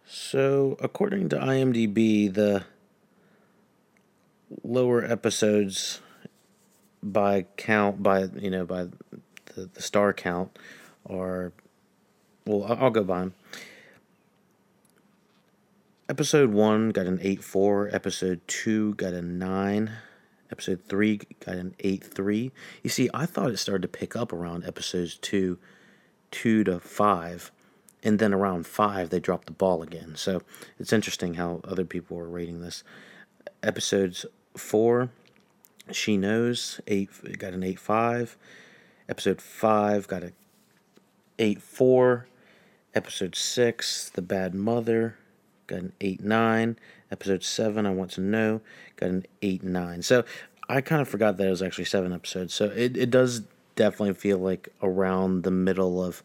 So, 0.05 0.77
according 0.79 1.31
to 1.31 1.37
IMDb, 1.37 2.33
the 2.33 2.65
lower 4.63 5.03
episodes 5.03 6.03
by 7.03 7.47
count 7.57 8.03
by 8.03 8.25
you 8.37 8.51
know 8.51 8.67
by 8.67 8.89
the, 9.55 9.71
the 9.73 9.81
star 9.81 10.13
count 10.13 10.59
are 11.09 11.53
well 12.45 12.65
I'll 12.65 12.91
go 12.91 13.03
by 13.03 13.21
them. 13.21 13.35
Episode 16.11 16.51
1 16.53 16.91
got 16.91 17.07
an 17.07 17.19
8 17.23 17.43
4, 17.43 17.91
episode 17.95 18.41
2 18.47 18.95
got 18.95 19.15
a 19.15 19.23
9, 19.23 19.91
Episode 20.51 20.81
3 20.89 21.21
got 21.45 21.57
an 21.57 21.75
8 21.81 22.03
3. 22.05 22.53
You 22.83 22.91
see, 22.91 23.11
I 23.13 23.27
thought 23.27 23.51
it 23.51 23.59
started 23.59 23.83
to 23.83 23.89
pick 23.89 24.17
up 24.17 24.33
around 24.33 24.65
episodes 24.65 25.17
2, 25.17 25.59
2 26.31 26.65
to 26.65 26.81
5. 26.81 27.53
and 28.03 28.19
then 28.19 28.33
around 28.33 28.67
five 28.67 29.11
they 29.11 29.19
dropped 29.21 29.47
the 29.47 29.53
ball 29.53 29.83
again. 29.83 30.15
So 30.15 30.43
it's 30.79 30.93
interesting 30.93 31.35
how 31.35 31.61
other 31.65 31.85
people 31.85 32.19
are 32.19 32.29
rating 32.29 32.61
this. 32.61 32.85
Episodes 33.63 34.25
four, 34.57 35.11
she 35.91 36.17
knows 36.17 36.81
eight 36.87 37.11
got 37.39 37.55
an 37.55 37.63
eight 37.65 37.81
five. 37.81 38.37
Episode 39.09 39.41
five 39.41 40.07
got 40.07 40.23
a 40.23 40.33
eight 41.39 41.61
four. 41.63 42.27
Episode 42.95 43.35
six, 43.35 44.11
the 44.11 44.23
bad 44.23 44.55
mother, 44.55 45.17
got 45.67 45.81
an 45.81 45.93
eight 46.01 46.23
nine. 46.23 46.79
Episode 47.11 47.43
seven, 47.43 47.87
I 47.87 47.91
want 47.91 48.11
to 48.13 48.21
know, 48.21 48.61
got 48.97 49.09
an 49.09 49.27
eight 49.41 49.63
nine. 49.63 50.03
So 50.03 50.25
I 50.69 50.81
kind 50.83 51.01
of 51.01 51.09
forgot 51.09 51.39
that 51.39 51.47
it 51.47 51.51
was 51.51 51.63
actually 51.63 51.87
seven 51.87 52.13
episodes. 52.13 52.53
So 52.53 52.67
it, 52.67 52.97
it 52.97 53.11
does 53.11 53.43
definitely 53.77 54.15
feel 54.15 54.39
like 54.39 54.69
around 54.83 55.43
the 55.45 55.51
middle 55.51 56.05
of 56.05 56.23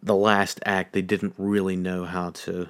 the 0.00 0.14
last 0.14 0.60
act, 0.64 0.92
they 0.92 1.02
didn't 1.02 1.34
really 1.36 1.74
know 1.74 2.04
how 2.04 2.30
to 2.30 2.68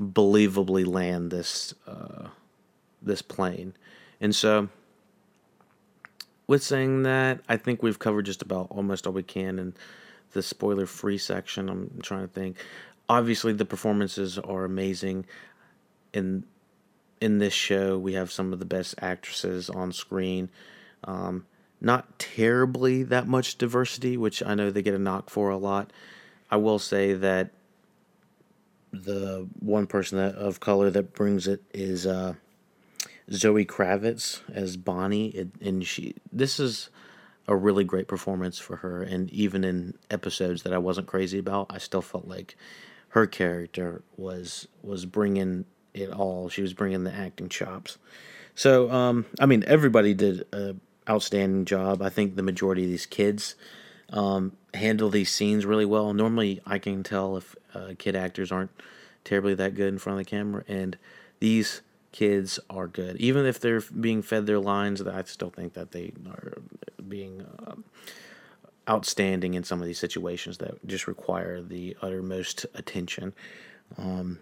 believably 0.00 0.84
land 0.86 1.30
this 1.30 1.72
uh, 1.86 2.28
this 3.00 3.22
plane, 3.22 3.74
and 4.20 4.34
so 4.34 4.68
with 6.48 6.62
saying 6.62 7.02
that, 7.04 7.40
I 7.48 7.56
think 7.56 7.82
we've 7.82 7.98
covered 7.98 8.26
just 8.26 8.42
about 8.42 8.68
almost 8.70 9.06
all 9.06 9.12
we 9.12 9.22
can 9.22 9.58
in 9.58 9.74
the 10.32 10.42
spoiler 10.42 10.86
free 10.86 11.18
section. 11.18 11.68
I'm 11.68 12.00
trying 12.02 12.26
to 12.26 12.32
think. 12.32 12.56
Obviously, 13.08 13.52
the 13.52 13.64
performances 13.64 14.38
are 14.38 14.64
amazing. 14.64 15.26
In 16.12 16.44
in 17.26 17.38
this 17.38 17.52
show, 17.52 17.98
we 17.98 18.12
have 18.12 18.30
some 18.30 18.52
of 18.52 18.60
the 18.60 18.64
best 18.64 18.94
actresses 19.02 19.68
on 19.68 19.92
screen. 19.92 20.48
Um, 21.02 21.44
not 21.80 22.20
terribly 22.20 23.02
that 23.02 23.26
much 23.26 23.58
diversity, 23.58 24.16
which 24.16 24.44
I 24.44 24.54
know 24.54 24.70
they 24.70 24.80
get 24.80 24.94
a 24.94 24.98
knock 24.98 25.28
for 25.28 25.50
a 25.50 25.56
lot. 25.56 25.92
I 26.52 26.56
will 26.56 26.78
say 26.78 27.14
that 27.14 27.50
the 28.92 29.48
one 29.58 29.88
person 29.88 30.18
that, 30.18 30.36
of 30.36 30.60
color 30.60 30.88
that 30.90 31.14
brings 31.14 31.48
it 31.48 31.64
is 31.74 32.06
uh, 32.06 32.34
Zoe 33.30 33.66
Kravitz 33.66 34.40
as 34.48 34.76
Bonnie, 34.76 35.30
it, 35.30 35.48
and 35.60 35.84
she. 35.84 36.14
This 36.32 36.60
is 36.60 36.90
a 37.48 37.56
really 37.56 37.82
great 37.82 38.06
performance 38.06 38.58
for 38.60 38.76
her, 38.76 39.02
and 39.02 39.28
even 39.30 39.64
in 39.64 39.94
episodes 40.12 40.62
that 40.62 40.72
I 40.72 40.78
wasn't 40.78 41.08
crazy 41.08 41.38
about, 41.38 41.66
I 41.70 41.78
still 41.78 42.02
felt 42.02 42.28
like 42.28 42.56
her 43.08 43.26
character 43.26 44.02
was 44.16 44.68
was 44.82 45.06
bringing 45.06 45.64
it 45.96 46.12
all. 46.12 46.48
She 46.48 46.62
was 46.62 46.74
bringing 46.74 47.04
the 47.04 47.14
acting 47.14 47.48
chops. 47.48 47.98
So, 48.54 48.90
um, 48.90 49.26
I 49.40 49.46
mean, 49.46 49.64
everybody 49.66 50.14
did 50.14 50.46
an 50.52 50.80
outstanding 51.08 51.64
job. 51.64 52.02
I 52.02 52.08
think 52.08 52.36
the 52.36 52.42
majority 52.42 52.84
of 52.84 52.90
these 52.90 53.06
kids 53.06 53.54
um, 54.10 54.52
handle 54.74 55.10
these 55.10 55.30
scenes 55.30 55.66
really 55.66 55.84
well. 55.84 56.12
Normally, 56.14 56.60
I 56.66 56.78
can 56.78 57.02
tell 57.02 57.36
if 57.36 57.56
uh, 57.74 57.92
kid 57.98 58.16
actors 58.16 58.52
aren't 58.52 58.70
terribly 59.24 59.54
that 59.54 59.74
good 59.74 59.88
in 59.88 59.98
front 59.98 60.18
of 60.20 60.24
the 60.24 60.30
camera, 60.30 60.64
and 60.68 60.96
these 61.40 61.82
kids 62.12 62.58
are 62.70 62.86
good. 62.86 63.16
Even 63.16 63.44
if 63.44 63.60
they're 63.60 63.80
being 63.80 64.22
fed 64.22 64.46
their 64.46 64.60
lines, 64.60 65.02
I 65.02 65.22
still 65.24 65.50
think 65.50 65.74
that 65.74 65.92
they 65.92 66.12
are 66.26 66.58
being 67.06 67.44
um, 67.66 67.84
outstanding 68.88 69.54
in 69.54 69.64
some 69.64 69.80
of 69.80 69.86
these 69.86 69.98
situations 69.98 70.58
that 70.58 70.86
just 70.86 71.06
require 71.06 71.60
the 71.60 71.96
uttermost 72.00 72.64
attention. 72.74 73.34
Um, 73.98 74.38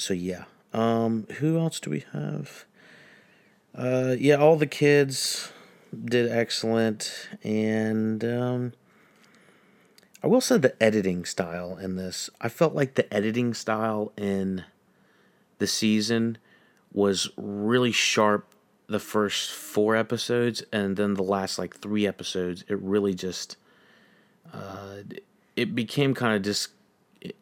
so 0.00 0.14
yeah. 0.14 0.44
Um, 0.72 1.26
who 1.38 1.58
else 1.58 1.80
do 1.80 1.90
we 1.90 2.04
have? 2.12 2.64
Uh, 3.74 4.16
yeah, 4.18 4.36
all 4.36 4.56
the 4.56 4.66
kids 4.66 5.52
did 6.04 6.30
excellent, 6.30 7.28
and 7.42 8.24
um, 8.24 8.72
I 10.22 10.26
will 10.26 10.40
say 10.40 10.58
the 10.58 10.80
editing 10.82 11.24
style 11.24 11.76
in 11.76 11.96
this. 11.96 12.30
I 12.40 12.48
felt 12.48 12.74
like 12.74 12.94
the 12.94 13.12
editing 13.12 13.54
style 13.54 14.12
in 14.16 14.64
the 15.58 15.66
season 15.66 16.38
was 16.92 17.30
really 17.36 17.92
sharp 17.92 18.52
the 18.88 19.00
first 19.00 19.50
four 19.50 19.94
episodes, 19.94 20.64
and 20.72 20.96
then 20.96 21.14
the 21.14 21.22
last 21.22 21.58
like 21.58 21.76
three 21.76 22.06
episodes, 22.06 22.64
it 22.68 22.78
really 22.80 23.14
just 23.14 23.56
uh, 24.52 24.98
it 25.56 25.74
became 25.74 26.14
kind 26.14 26.34
of 26.34 26.42
dis 26.42 26.68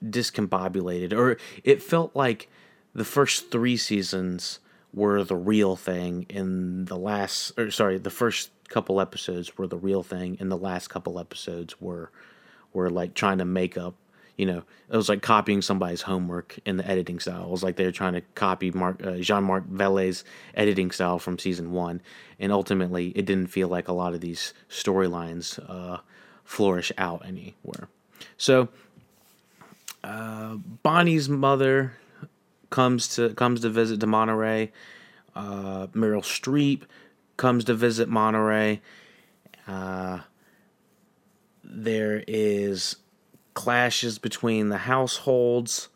discombobulated, 0.05 1.13
or 1.13 1.37
it 1.65 1.83
felt 1.83 2.15
like 2.15 2.49
the 2.95 3.05
first 3.05 3.51
three 3.51 3.77
seasons 3.77 4.59
were 4.93 5.23
the 5.23 5.37
real 5.37 5.77
thing, 5.77 6.27
and 6.31 6.87
the 6.89 6.97
last, 6.97 7.59
or 7.59 7.71
sorry, 7.71 7.99
the 7.99 8.11
first 8.11 8.51
couple 8.69 9.01
episodes 9.01 9.57
were 9.57 9.67
the 9.67 9.77
real 9.77 10.03
thing, 10.03 10.37
and 10.41 10.51
the 10.51 10.57
last 10.57 10.89
couple 10.89 11.19
episodes 11.19 11.81
were 11.81 12.11
were 12.73 12.91
like 12.91 13.15
trying 13.15 13.39
to 13.39 13.45
make 13.45 13.79
up 13.79 13.95
you 14.39 14.47
know, 14.47 14.63
it 14.89 14.97
was 14.97 15.09
like 15.09 15.21
copying 15.21 15.61
somebody's 15.61 16.03
homework 16.03 16.59
in 16.65 16.77
the 16.77 16.89
editing 16.89 17.19
style. 17.19 17.43
It 17.43 17.51
was 17.51 17.65
like 17.65 17.75
they 17.75 17.85
were 17.85 17.93
trying 17.93 18.13
to 18.13 18.21
copy 18.37 18.71
Mark 18.71 19.05
uh, 19.05 19.17
Jean-Marc 19.17 19.67
Vallée's 19.69 20.23
editing 20.55 20.93
style 20.93 21.19
from 21.19 21.41
season 21.41 21.73
one, 21.73 22.01
and 22.39 22.53
ultimately, 22.53 23.09
it 23.17 23.27
didn't 23.27 23.49
feel 23.49 23.67
like 23.67 23.89
a 23.89 23.93
lot 23.93 24.15
of 24.15 24.21
these 24.21 24.55
storylines 24.71 25.59
uh, 25.69 25.99
flourish 26.45 26.93
out 26.97 27.27
anywhere. 27.27 27.89
So, 28.37 28.69
uh, 30.09 30.55
Bonnie's 30.83 31.29
mother 31.29 31.93
comes 32.71 33.09
to 33.17 33.35
comes 33.35 33.61
to 33.61 33.69
visit 33.69 34.01
to 34.01 34.07
Monterey. 34.07 34.73
Uh, 35.37 35.89
Meryl 35.89 36.23
Streep 36.23 36.83
comes 37.37 37.65
to 37.65 37.75
visit 37.75 38.09
Monterey. 38.09 38.81
Uh, 39.67 40.21
there 41.63 42.25
is 42.27 42.97
clashes 43.53 44.19
between 44.19 44.71
the 44.71 44.79
households. 44.79 45.89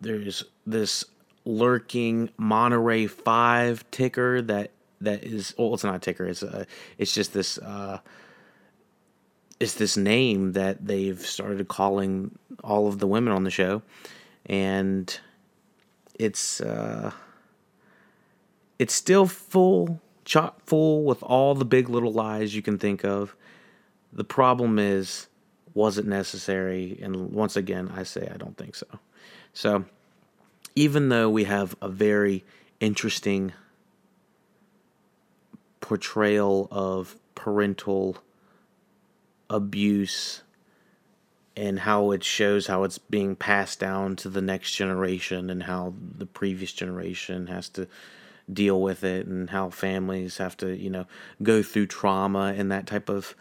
There's 0.00 0.44
this 0.64 1.04
lurking 1.44 2.30
Monterey 2.36 3.08
Five 3.08 3.90
ticker 3.90 4.40
that 4.42 4.70
that 5.00 5.24
is 5.24 5.52
well, 5.58 5.74
it's 5.74 5.82
not 5.82 5.96
a 5.96 5.98
ticker. 5.98 6.26
It's 6.26 6.44
a, 6.44 6.64
it's 6.96 7.12
just 7.12 7.32
this 7.32 7.58
uh, 7.58 7.98
it's 9.60 9.74
this 9.74 9.96
name 9.96 10.52
that 10.52 10.86
they've 10.86 11.20
started 11.20 11.68
calling 11.68 12.38
all 12.64 12.88
of 12.88 12.98
the 12.98 13.06
women 13.06 13.32
on 13.32 13.44
the 13.44 13.50
show, 13.50 13.82
and 14.46 15.20
it's 16.18 16.62
uh, 16.62 17.12
it's 18.78 18.94
still 18.94 19.26
full, 19.26 20.00
chock 20.24 20.62
full 20.64 21.04
with 21.04 21.22
all 21.22 21.54
the 21.54 21.66
big 21.66 21.90
little 21.90 22.12
lies 22.12 22.56
you 22.56 22.62
can 22.62 22.78
think 22.78 23.04
of. 23.04 23.36
The 24.12 24.24
problem 24.24 24.78
is 24.78 25.28
was 25.74 25.98
it 25.98 26.06
necessary? 26.06 26.98
And 27.02 27.30
once 27.30 27.56
again, 27.56 27.92
I 27.94 28.02
say 28.02 28.28
I 28.32 28.36
don't 28.38 28.56
think 28.56 28.74
so. 28.74 28.86
So, 29.52 29.84
even 30.74 31.10
though 31.10 31.28
we 31.28 31.44
have 31.44 31.76
a 31.82 31.88
very 31.88 32.44
interesting 32.80 33.52
portrayal 35.80 36.66
of 36.70 37.16
parental 37.34 38.16
abuse 39.50 40.42
and 41.56 41.80
how 41.80 42.12
it 42.12 42.24
shows 42.24 42.68
how 42.68 42.84
it's 42.84 42.96
being 42.96 43.36
passed 43.36 43.80
down 43.80 44.16
to 44.16 44.28
the 44.28 44.40
next 44.40 44.72
generation 44.72 45.50
and 45.50 45.64
how 45.64 45.92
the 46.16 46.24
previous 46.24 46.72
generation 46.72 47.48
has 47.48 47.68
to 47.68 47.86
deal 48.50 48.80
with 48.80 49.04
it 49.04 49.26
and 49.26 49.50
how 49.50 49.68
families 49.68 50.38
have 50.38 50.56
to 50.56 50.76
you 50.76 50.90
know 50.90 51.06
go 51.42 51.62
through 51.62 51.86
trauma 51.86 52.54
and 52.56 52.70
that 52.72 52.86
type 52.86 53.08
of 53.08 53.34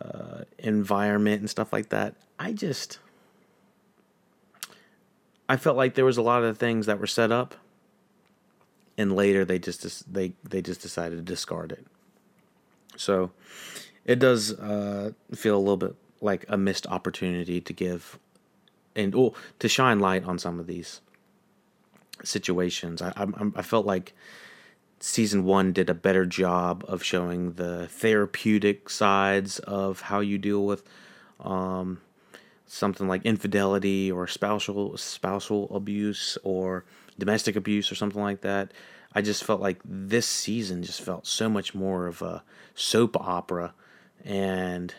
uh, 0.00 0.44
environment 0.58 1.40
and 1.40 1.50
stuff 1.50 1.72
like 1.72 1.90
that. 1.90 2.14
I 2.38 2.52
just 2.52 2.98
I 5.48 5.56
felt 5.56 5.76
like 5.76 5.94
there 5.94 6.04
was 6.04 6.16
a 6.16 6.22
lot 6.22 6.42
of 6.42 6.58
things 6.58 6.86
that 6.86 6.98
were 6.98 7.06
set 7.06 7.30
up, 7.30 7.54
and 8.96 9.14
later 9.14 9.44
they 9.44 9.58
just 9.58 10.12
they 10.12 10.32
they 10.42 10.62
just 10.62 10.80
decided 10.80 11.16
to 11.16 11.22
discard 11.22 11.72
it. 11.72 11.86
So 12.96 13.30
it 14.04 14.18
does 14.18 14.52
uh, 14.52 15.12
feel 15.34 15.56
a 15.56 15.58
little 15.58 15.76
bit 15.76 15.94
like 16.20 16.44
a 16.48 16.56
missed 16.56 16.86
opportunity 16.86 17.60
to 17.60 17.72
give 17.72 18.18
and 18.96 19.14
oh, 19.14 19.34
to 19.58 19.68
shine 19.68 19.98
light 19.98 20.24
on 20.24 20.38
some 20.38 20.60
of 20.60 20.66
these 20.66 21.00
situations. 22.22 23.02
I 23.02 23.12
I, 23.16 23.26
I 23.56 23.62
felt 23.62 23.86
like 23.86 24.14
season 25.00 25.44
one 25.44 25.72
did 25.72 25.90
a 25.90 25.94
better 25.94 26.24
job 26.24 26.84
of 26.88 27.02
showing 27.02 27.52
the 27.52 27.88
therapeutic 27.88 28.88
sides 28.88 29.58
of 29.60 30.00
how 30.02 30.20
you 30.20 30.38
deal 30.38 30.64
with 30.64 30.82
um, 31.40 32.00
something 32.66 33.06
like 33.06 33.24
infidelity 33.24 34.10
or 34.10 34.26
spousal 34.26 34.96
spousal 34.96 35.68
abuse 35.74 36.38
or 36.42 36.84
domestic 37.18 37.56
abuse 37.56 37.90
or 37.90 37.94
something 37.94 38.22
like 38.22 38.40
that. 38.40 38.72
I 39.16 39.20
just 39.20 39.44
felt 39.44 39.60
like 39.60 39.78
this 39.84 40.26
season 40.26 40.82
just 40.82 41.00
felt 41.00 41.26
so 41.26 41.48
much 41.48 41.74
more 41.74 42.06
of 42.06 42.20
a 42.22 42.42
soap 42.74 43.16
opera 43.16 43.74
and 44.24 44.94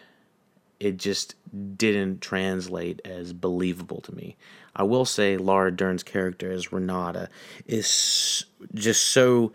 it 0.79 0.97
just 0.97 1.35
didn't 1.77 2.21
translate 2.21 3.01
as 3.05 3.33
believable 3.33 4.01
to 4.01 4.13
me. 4.13 4.35
I 4.75 4.83
will 4.83 5.05
say 5.05 5.37
Laura 5.37 5.71
Dern's 5.71 6.03
character 6.03 6.51
as 6.51 6.71
Renata 6.71 7.29
is 7.65 8.45
just 8.73 9.05
so 9.05 9.53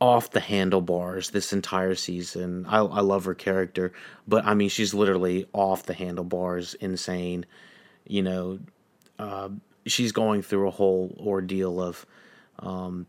off 0.00 0.30
the 0.30 0.40
handlebars 0.40 1.30
this 1.30 1.52
entire 1.52 1.94
season. 1.94 2.66
I, 2.66 2.78
I 2.78 3.00
love 3.00 3.24
her 3.24 3.34
character, 3.34 3.92
but 4.26 4.44
I 4.44 4.54
mean, 4.54 4.68
she's 4.68 4.92
literally 4.92 5.46
off 5.52 5.84
the 5.84 5.94
handlebars, 5.94 6.74
insane. 6.74 7.46
You 8.04 8.22
know, 8.22 8.58
uh, 9.20 9.50
she's 9.86 10.10
going 10.10 10.42
through 10.42 10.66
a 10.66 10.72
whole 10.72 11.16
ordeal 11.20 11.80
of 11.80 12.04
um, 12.58 13.06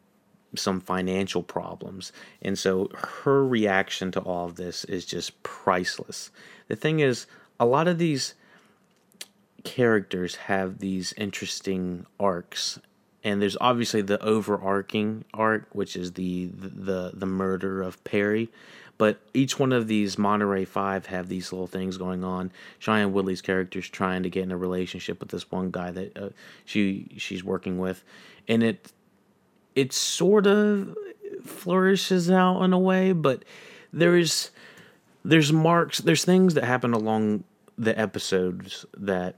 some 0.55 0.79
financial 0.79 1.43
problems. 1.43 2.11
And 2.41 2.57
so 2.57 2.89
her 2.95 3.45
reaction 3.45 4.11
to 4.11 4.19
all 4.19 4.45
of 4.45 4.55
this 4.55 4.83
is 4.85 5.05
just 5.05 5.41
priceless. 5.43 6.31
The 6.67 6.75
thing 6.75 6.99
is, 6.99 7.25
a 7.59 7.65
lot 7.65 7.87
of 7.87 7.97
these 7.97 8.33
characters 9.63 10.35
have 10.35 10.79
these 10.79 11.13
interesting 11.17 12.05
arcs 12.19 12.79
and 13.23 13.41
there's 13.41 13.55
obviously 13.61 14.01
the 14.01 14.21
overarching 14.21 15.23
arc 15.33 15.65
which 15.71 15.95
is 15.95 16.11
the 16.13 16.47
the 16.47 17.11
the 17.13 17.25
murder 17.25 17.81
of 17.81 18.03
Perry 18.03 18.49
but 18.97 19.19
each 19.33 19.59
one 19.59 19.73
of 19.73 19.87
these 19.87 20.17
Monterey 20.17 20.65
Five 20.65 21.07
have 21.07 21.27
these 21.27 21.51
little 21.51 21.67
things 21.67 21.97
going 21.97 22.23
on. 22.23 22.51
Shailene 22.79 23.11
Woodley's 23.11 23.41
character's 23.41 23.89
trying 23.89 24.23
to 24.23 24.29
get 24.29 24.43
in 24.43 24.51
a 24.51 24.57
relationship 24.57 25.19
with 25.19 25.29
this 25.29 25.51
one 25.51 25.71
guy 25.71 25.91
that 25.91 26.17
uh, 26.17 26.29
she 26.65 27.07
she's 27.17 27.43
working 27.43 27.79
with, 27.79 28.03
and 28.47 28.63
it 28.63 28.91
it 29.75 29.93
sort 29.93 30.47
of 30.47 30.95
flourishes 31.45 32.29
out 32.29 32.61
in 32.61 32.73
a 32.73 32.79
way, 32.79 33.11
but 33.11 33.43
there's 33.91 34.51
there's 35.25 35.53
marks, 35.53 35.99
there's 35.99 36.25
things 36.25 36.53
that 36.53 36.63
happen 36.63 36.93
along 36.93 37.43
the 37.77 37.97
episodes 37.97 38.85
that 38.97 39.35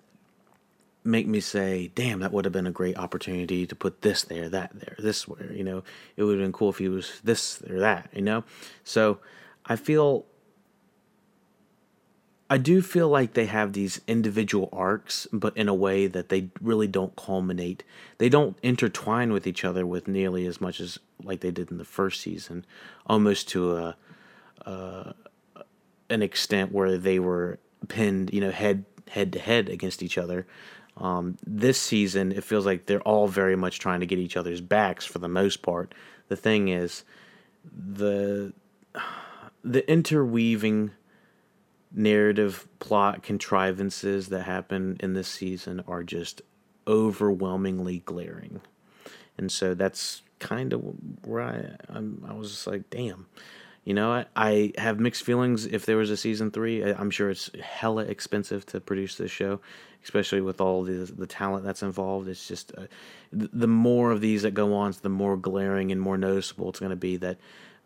make 1.03 1.27
me 1.27 1.39
say, 1.39 1.91
damn, 1.93 2.19
that 2.19 2.31
would 2.31 2.45
have 2.45 2.51
been 2.51 2.65
a 2.65 2.71
great 2.71 2.97
opportunity 2.97 3.67
to 3.67 3.75
put 3.75 4.01
this 4.01 4.23
there, 4.23 4.49
that 4.49 4.71
there, 4.73 4.95
this 4.97 5.27
where, 5.27 5.53
you 5.53 5.63
know, 5.63 5.83
it 6.17 6.23
would 6.23 6.39
have 6.39 6.43
been 6.43 6.51
cool 6.51 6.69
if 6.69 6.79
he 6.79 6.89
was 6.89 7.21
this 7.23 7.61
or 7.69 7.79
that, 7.79 8.09
you 8.13 8.23
know? 8.23 8.43
So 8.83 9.19
I 9.65 9.75
feel, 9.75 10.25
I 12.49 12.57
do 12.57 12.81
feel 12.81 13.09
like 13.09 13.33
they 13.33 13.47
have 13.47 13.73
these 13.73 14.01
individual 14.07 14.69
arcs, 14.71 15.27
but 15.33 15.57
in 15.57 15.67
a 15.67 15.73
way 15.73 16.07
that 16.07 16.29
they 16.29 16.49
really 16.61 16.87
don't 16.87 17.15
culminate. 17.15 17.83
They 18.19 18.29
don't 18.29 18.57
intertwine 18.61 19.33
with 19.33 19.47
each 19.47 19.65
other 19.65 19.85
with 19.85 20.07
nearly 20.07 20.45
as 20.45 20.61
much 20.61 20.79
as 20.79 20.99
like 21.23 21.39
they 21.39 21.51
did 21.51 21.71
in 21.71 21.77
the 21.77 21.85
first 21.85 22.21
season, 22.21 22.65
almost 23.07 23.49
to 23.49 23.77
a, 23.77 23.97
an 26.09 26.21
extent 26.21 26.71
where 26.71 26.97
they 26.97 27.19
were 27.19 27.59
pinned, 27.87 28.33
you 28.33 28.41
know, 28.41 28.51
head 28.51 28.85
head 29.09 29.33
to 29.33 29.39
head 29.39 29.69
against 29.69 30.03
each 30.03 30.17
other. 30.17 30.45
Um, 30.97 31.37
this 31.45 31.79
season, 31.79 32.31
it 32.31 32.43
feels 32.43 32.65
like 32.65 32.85
they're 32.85 33.01
all 33.01 33.27
very 33.27 33.55
much 33.55 33.79
trying 33.79 33.99
to 33.99 34.05
get 34.05 34.19
each 34.19 34.37
other's 34.37 34.61
backs 34.61 35.05
for 35.05 35.19
the 35.19 35.27
most 35.27 35.61
part. 35.61 35.93
The 36.27 36.35
thing 36.35 36.69
is, 36.69 37.03
the 37.63 38.53
the 39.63 39.89
interweaving 39.91 40.91
narrative 41.95 42.67
plot 42.79 43.23
contrivances 43.23 44.27
that 44.27 44.43
happen 44.43 44.97
in 44.99 45.13
this 45.13 45.27
season 45.27 45.83
are 45.87 46.03
just 46.03 46.41
overwhelmingly 46.87 47.99
glaring, 47.99 48.61
and 49.37 49.51
so 49.51 49.73
that's 49.73 50.21
kind 50.39 50.73
of 50.73 50.81
where 51.25 51.41
I 51.41 51.75
I'm, 51.89 52.23
I 52.27 52.33
was 52.33 52.51
just 52.51 52.67
like, 52.67 52.89
damn. 52.89 53.27
You 53.83 53.93
know, 53.93 54.11
I, 54.11 54.25
I 54.35 54.73
have 54.79 54.99
mixed 54.99 55.23
feelings 55.23 55.67
if 55.67 55.85
there 55.85 55.97
was 55.97 56.09
a 56.09 56.17
season 56.17 56.49
three. 56.49 56.83
I, 56.83 56.99
I'm 56.99 57.11
sure 57.11 57.29
it's 57.29 57.51
hella 57.61 58.01
expensive 58.05 58.65
to 58.67 58.79
produce 58.81 59.15
this 59.15 59.29
show, 59.29 59.61
especially 60.03 60.41
with 60.41 60.59
all 60.59 60.83
the 60.83 61.05
the 61.15 61.27
talent 61.27 61.65
that's 61.65 61.83
involved. 61.83 62.27
It's 62.27 62.47
just 62.47 62.71
uh, 62.75 62.87
the 63.31 63.67
more 63.67 64.09
of 64.09 64.21
these 64.21 64.41
that 64.41 64.55
go 64.55 64.73
on, 64.73 64.95
the 65.03 65.09
more 65.09 65.37
glaring 65.37 65.91
and 65.91 66.01
more 66.01 66.17
noticeable 66.17 66.69
it's 66.69 66.79
going 66.79 66.89
to 66.89 66.95
be 66.95 67.17
that 67.17 67.37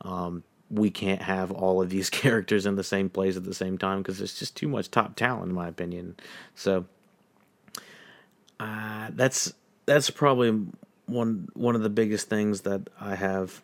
um, 0.01 0.43
we 0.69 0.89
can't 0.89 1.21
have 1.21 1.51
all 1.51 1.81
of 1.81 1.89
these 1.89 2.09
characters 2.21 2.65
in 2.65 2.75
the 2.75 2.83
same 2.83 3.09
place 3.09 3.37
at 3.37 3.43
the 3.43 3.53
same 3.53 3.77
time 3.77 3.99
because 3.99 4.17
there's 4.17 4.37
just 4.37 4.55
too 4.55 4.67
much 4.67 4.91
top 4.91 5.15
talent, 5.15 5.49
in 5.49 5.55
my 5.55 5.67
opinion. 5.67 6.15
So 6.55 6.85
uh, 8.59 9.09
that's 9.11 9.53
that's 9.85 10.09
probably 10.09 10.67
one 11.05 11.49
one 11.53 11.75
of 11.75 11.81
the 11.81 11.89
biggest 11.89 12.29
things 12.29 12.61
that 12.61 12.89
I 12.99 13.15
have 13.15 13.61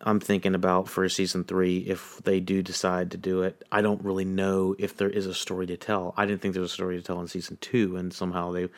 I'm 0.00 0.20
thinking 0.20 0.54
about 0.54 0.88
for 0.88 1.08
season 1.08 1.44
three 1.44 1.78
if 1.78 2.20
they 2.22 2.40
do 2.40 2.62
decide 2.62 3.10
to 3.12 3.16
do 3.16 3.42
it. 3.42 3.64
I 3.72 3.82
don't 3.82 4.02
really 4.04 4.24
know 4.24 4.76
if 4.78 4.96
there 4.96 5.10
is 5.10 5.26
a 5.26 5.34
story 5.34 5.66
to 5.66 5.76
tell. 5.76 6.14
I 6.16 6.24
didn't 6.26 6.40
think 6.40 6.54
there 6.54 6.62
was 6.62 6.70
a 6.70 6.74
story 6.74 6.96
to 6.96 7.02
tell 7.02 7.20
in 7.20 7.26
season 7.26 7.58
two, 7.60 7.96
and 7.96 8.12
somehow 8.12 8.52
they 8.52 8.68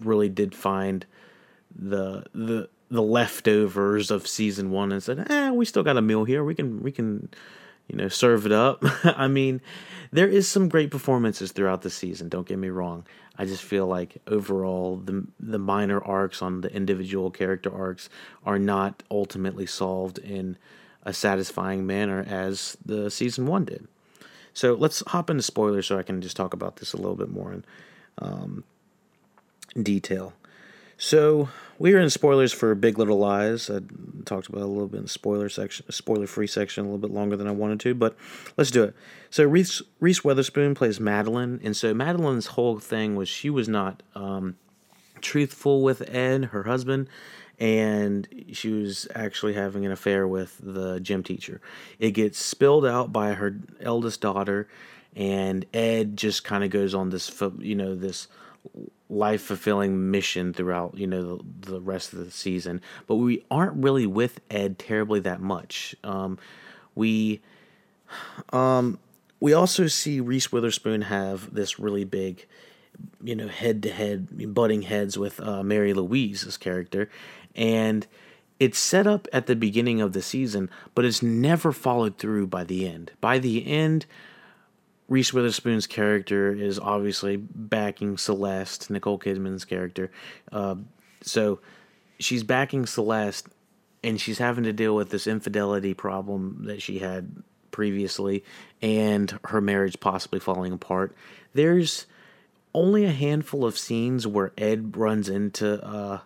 really 0.00 0.28
did 0.28 0.54
find 0.54 1.04
the 1.74 2.24
the 2.32 2.68
the 2.90 3.02
leftovers 3.02 4.10
of 4.10 4.26
season 4.26 4.70
one 4.70 4.92
and 4.92 5.02
said, 5.02 5.26
"Eh, 5.30 5.50
we 5.50 5.64
still 5.64 5.82
got 5.82 5.96
a 5.96 6.02
meal 6.02 6.24
here. 6.24 6.44
We 6.44 6.54
can 6.54 6.82
we 6.82 6.92
can." 6.92 7.28
You 7.88 7.96
know, 7.96 8.08
serve 8.08 8.46
it 8.46 8.50
up. 8.50 8.82
I 9.04 9.28
mean, 9.28 9.60
there 10.10 10.26
is 10.26 10.48
some 10.48 10.68
great 10.68 10.90
performances 10.90 11.52
throughout 11.52 11.82
the 11.82 11.90
season. 11.90 12.28
Don't 12.28 12.44
get 12.44 12.58
me 12.58 12.68
wrong. 12.68 13.06
I 13.38 13.44
just 13.44 13.62
feel 13.62 13.86
like 13.86 14.20
overall 14.26 14.96
the 14.96 15.26
the 15.38 15.58
minor 15.58 16.02
arcs 16.02 16.42
on 16.42 16.62
the 16.62 16.74
individual 16.74 17.30
character 17.30 17.72
arcs 17.72 18.08
are 18.44 18.58
not 18.58 19.02
ultimately 19.10 19.66
solved 19.66 20.18
in 20.18 20.56
a 21.02 21.12
satisfying 21.12 21.86
manner 21.86 22.24
as 22.26 22.76
the 22.84 23.10
season 23.10 23.46
one 23.46 23.64
did. 23.64 23.86
So 24.52 24.74
let's 24.74 25.02
hop 25.08 25.28
into 25.30 25.42
spoilers 25.42 25.86
so 25.86 25.98
I 25.98 26.02
can 26.02 26.20
just 26.20 26.36
talk 26.36 26.54
about 26.54 26.76
this 26.76 26.92
a 26.92 26.96
little 26.96 27.14
bit 27.14 27.28
more 27.28 27.52
in, 27.52 27.64
um, 28.18 28.64
detail. 29.80 30.32
So 30.96 31.50
we 31.78 31.94
are 31.94 32.00
in 32.00 32.10
spoilers 32.10 32.52
for 32.52 32.74
Big 32.74 32.98
Little 32.98 33.18
Lies. 33.18 33.68
I 33.70 33.80
talked 34.24 34.48
about 34.48 34.62
a 34.62 34.66
little 34.66 34.88
bit 34.88 35.00
in 35.00 35.06
spoiler 35.06 35.48
section, 35.48 35.90
spoiler 35.90 36.26
free 36.26 36.46
section, 36.46 36.84
a 36.84 36.88
little 36.88 36.98
bit 36.98 37.10
longer 37.10 37.36
than 37.36 37.46
I 37.46 37.52
wanted 37.52 37.80
to, 37.80 37.94
but 37.94 38.16
let's 38.56 38.70
do 38.70 38.84
it. 38.84 38.94
So 39.30 39.44
Reese, 39.44 39.82
Reese 40.00 40.24
Witherspoon 40.24 40.74
plays 40.74 40.98
Madeline, 40.98 41.60
and 41.62 41.76
so 41.76 41.92
Madeline's 41.92 42.46
whole 42.46 42.78
thing 42.78 43.16
was 43.16 43.28
she 43.28 43.50
was 43.50 43.68
not 43.68 44.02
um, 44.14 44.56
truthful 45.20 45.82
with 45.82 46.08
Ed, 46.08 46.46
her 46.46 46.64
husband, 46.64 47.08
and 47.58 48.28
she 48.52 48.70
was 48.70 49.06
actually 49.14 49.54
having 49.54 49.84
an 49.84 49.92
affair 49.92 50.26
with 50.26 50.58
the 50.62 51.00
gym 51.00 51.22
teacher. 51.22 51.60
It 51.98 52.12
gets 52.12 52.38
spilled 52.38 52.86
out 52.86 53.12
by 53.12 53.34
her 53.34 53.56
eldest 53.80 54.20
daughter, 54.20 54.68
and 55.14 55.64
Ed 55.72 56.16
just 56.16 56.44
kind 56.44 56.64
of 56.64 56.70
goes 56.70 56.94
on 56.94 57.10
this, 57.10 57.42
you 57.58 57.74
know, 57.74 57.94
this 57.94 58.28
life 59.08 59.42
fulfilling 59.42 60.10
mission 60.10 60.52
throughout 60.52 60.96
you 60.96 61.06
know 61.06 61.36
the, 61.36 61.70
the, 61.72 61.80
rest 61.80 62.12
of 62.12 62.18
the 62.18 62.30
season. 62.30 62.80
But 63.06 63.16
we 63.16 63.44
aren't 63.50 63.82
really 63.82 64.06
with 64.06 64.40
ed 64.50 64.78
terribly 64.78 65.20
that 65.20 65.40
much. 65.40 65.94
Um, 66.02 66.38
we 66.94 67.40
um, 68.52 68.98
we 69.40 69.52
also 69.52 69.86
see 69.86 70.20
reese 70.20 70.50
witherspoon 70.50 71.02
have 71.02 71.54
this 71.54 71.78
really 71.78 72.04
big 72.04 72.46
you 73.22 73.36
know 73.36 73.48
head 73.48 73.82
to 73.84 73.90
head 73.90 74.54
butting 74.54 74.82
heads 74.82 75.18
with 75.18 75.40
uh, 75.40 75.62
mary 75.62 75.92
louise's 75.92 76.56
character. 76.56 77.08
And 77.54 78.06
it's 78.58 78.78
set 78.78 79.06
up 79.06 79.28
at 79.32 79.46
the 79.46 79.56
beginning 79.56 80.00
of 80.00 80.12
the 80.12 80.22
season 80.22 80.70
but 80.94 81.04
it's 81.04 81.22
never 81.22 81.72
followed 81.72 82.18
through 82.18 82.46
by 82.46 82.64
the 82.64 82.88
end. 82.88 83.12
By 83.20 83.38
the 83.38 83.66
end 83.66 84.06
Reese 85.08 85.32
Witherspoon's 85.32 85.86
character 85.86 86.52
is 86.52 86.78
obviously 86.78 87.36
backing 87.36 88.18
Celeste, 88.18 88.90
Nicole 88.90 89.18
Kidman's 89.18 89.64
character. 89.64 90.10
Uh, 90.50 90.76
so 91.22 91.60
she's 92.18 92.42
backing 92.42 92.86
Celeste, 92.86 93.48
and 94.02 94.20
she's 94.20 94.38
having 94.38 94.64
to 94.64 94.72
deal 94.72 94.96
with 94.96 95.10
this 95.10 95.26
infidelity 95.26 95.94
problem 95.94 96.64
that 96.66 96.82
she 96.82 96.98
had 96.98 97.42
previously, 97.70 98.42
and 98.82 99.38
her 99.44 99.60
marriage 99.60 100.00
possibly 100.00 100.40
falling 100.40 100.72
apart. 100.72 101.14
There's 101.52 102.06
only 102.74 103.04
a 103.04 103.12
handful 103.12 103.64
of 103.64 103.78
scenes 103.78 104.26
where 104.26 104.52
Ed 104.58 104.96
runs 104.96 105.28
into 105.28 105.82
uh, 105.84 106.20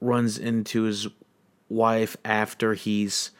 runs 0.00 0.36
into 0.36 0.82
his 0.82 1.08
wife 1.68 2.16
after 2.24 2.74
he's 2.74 3.30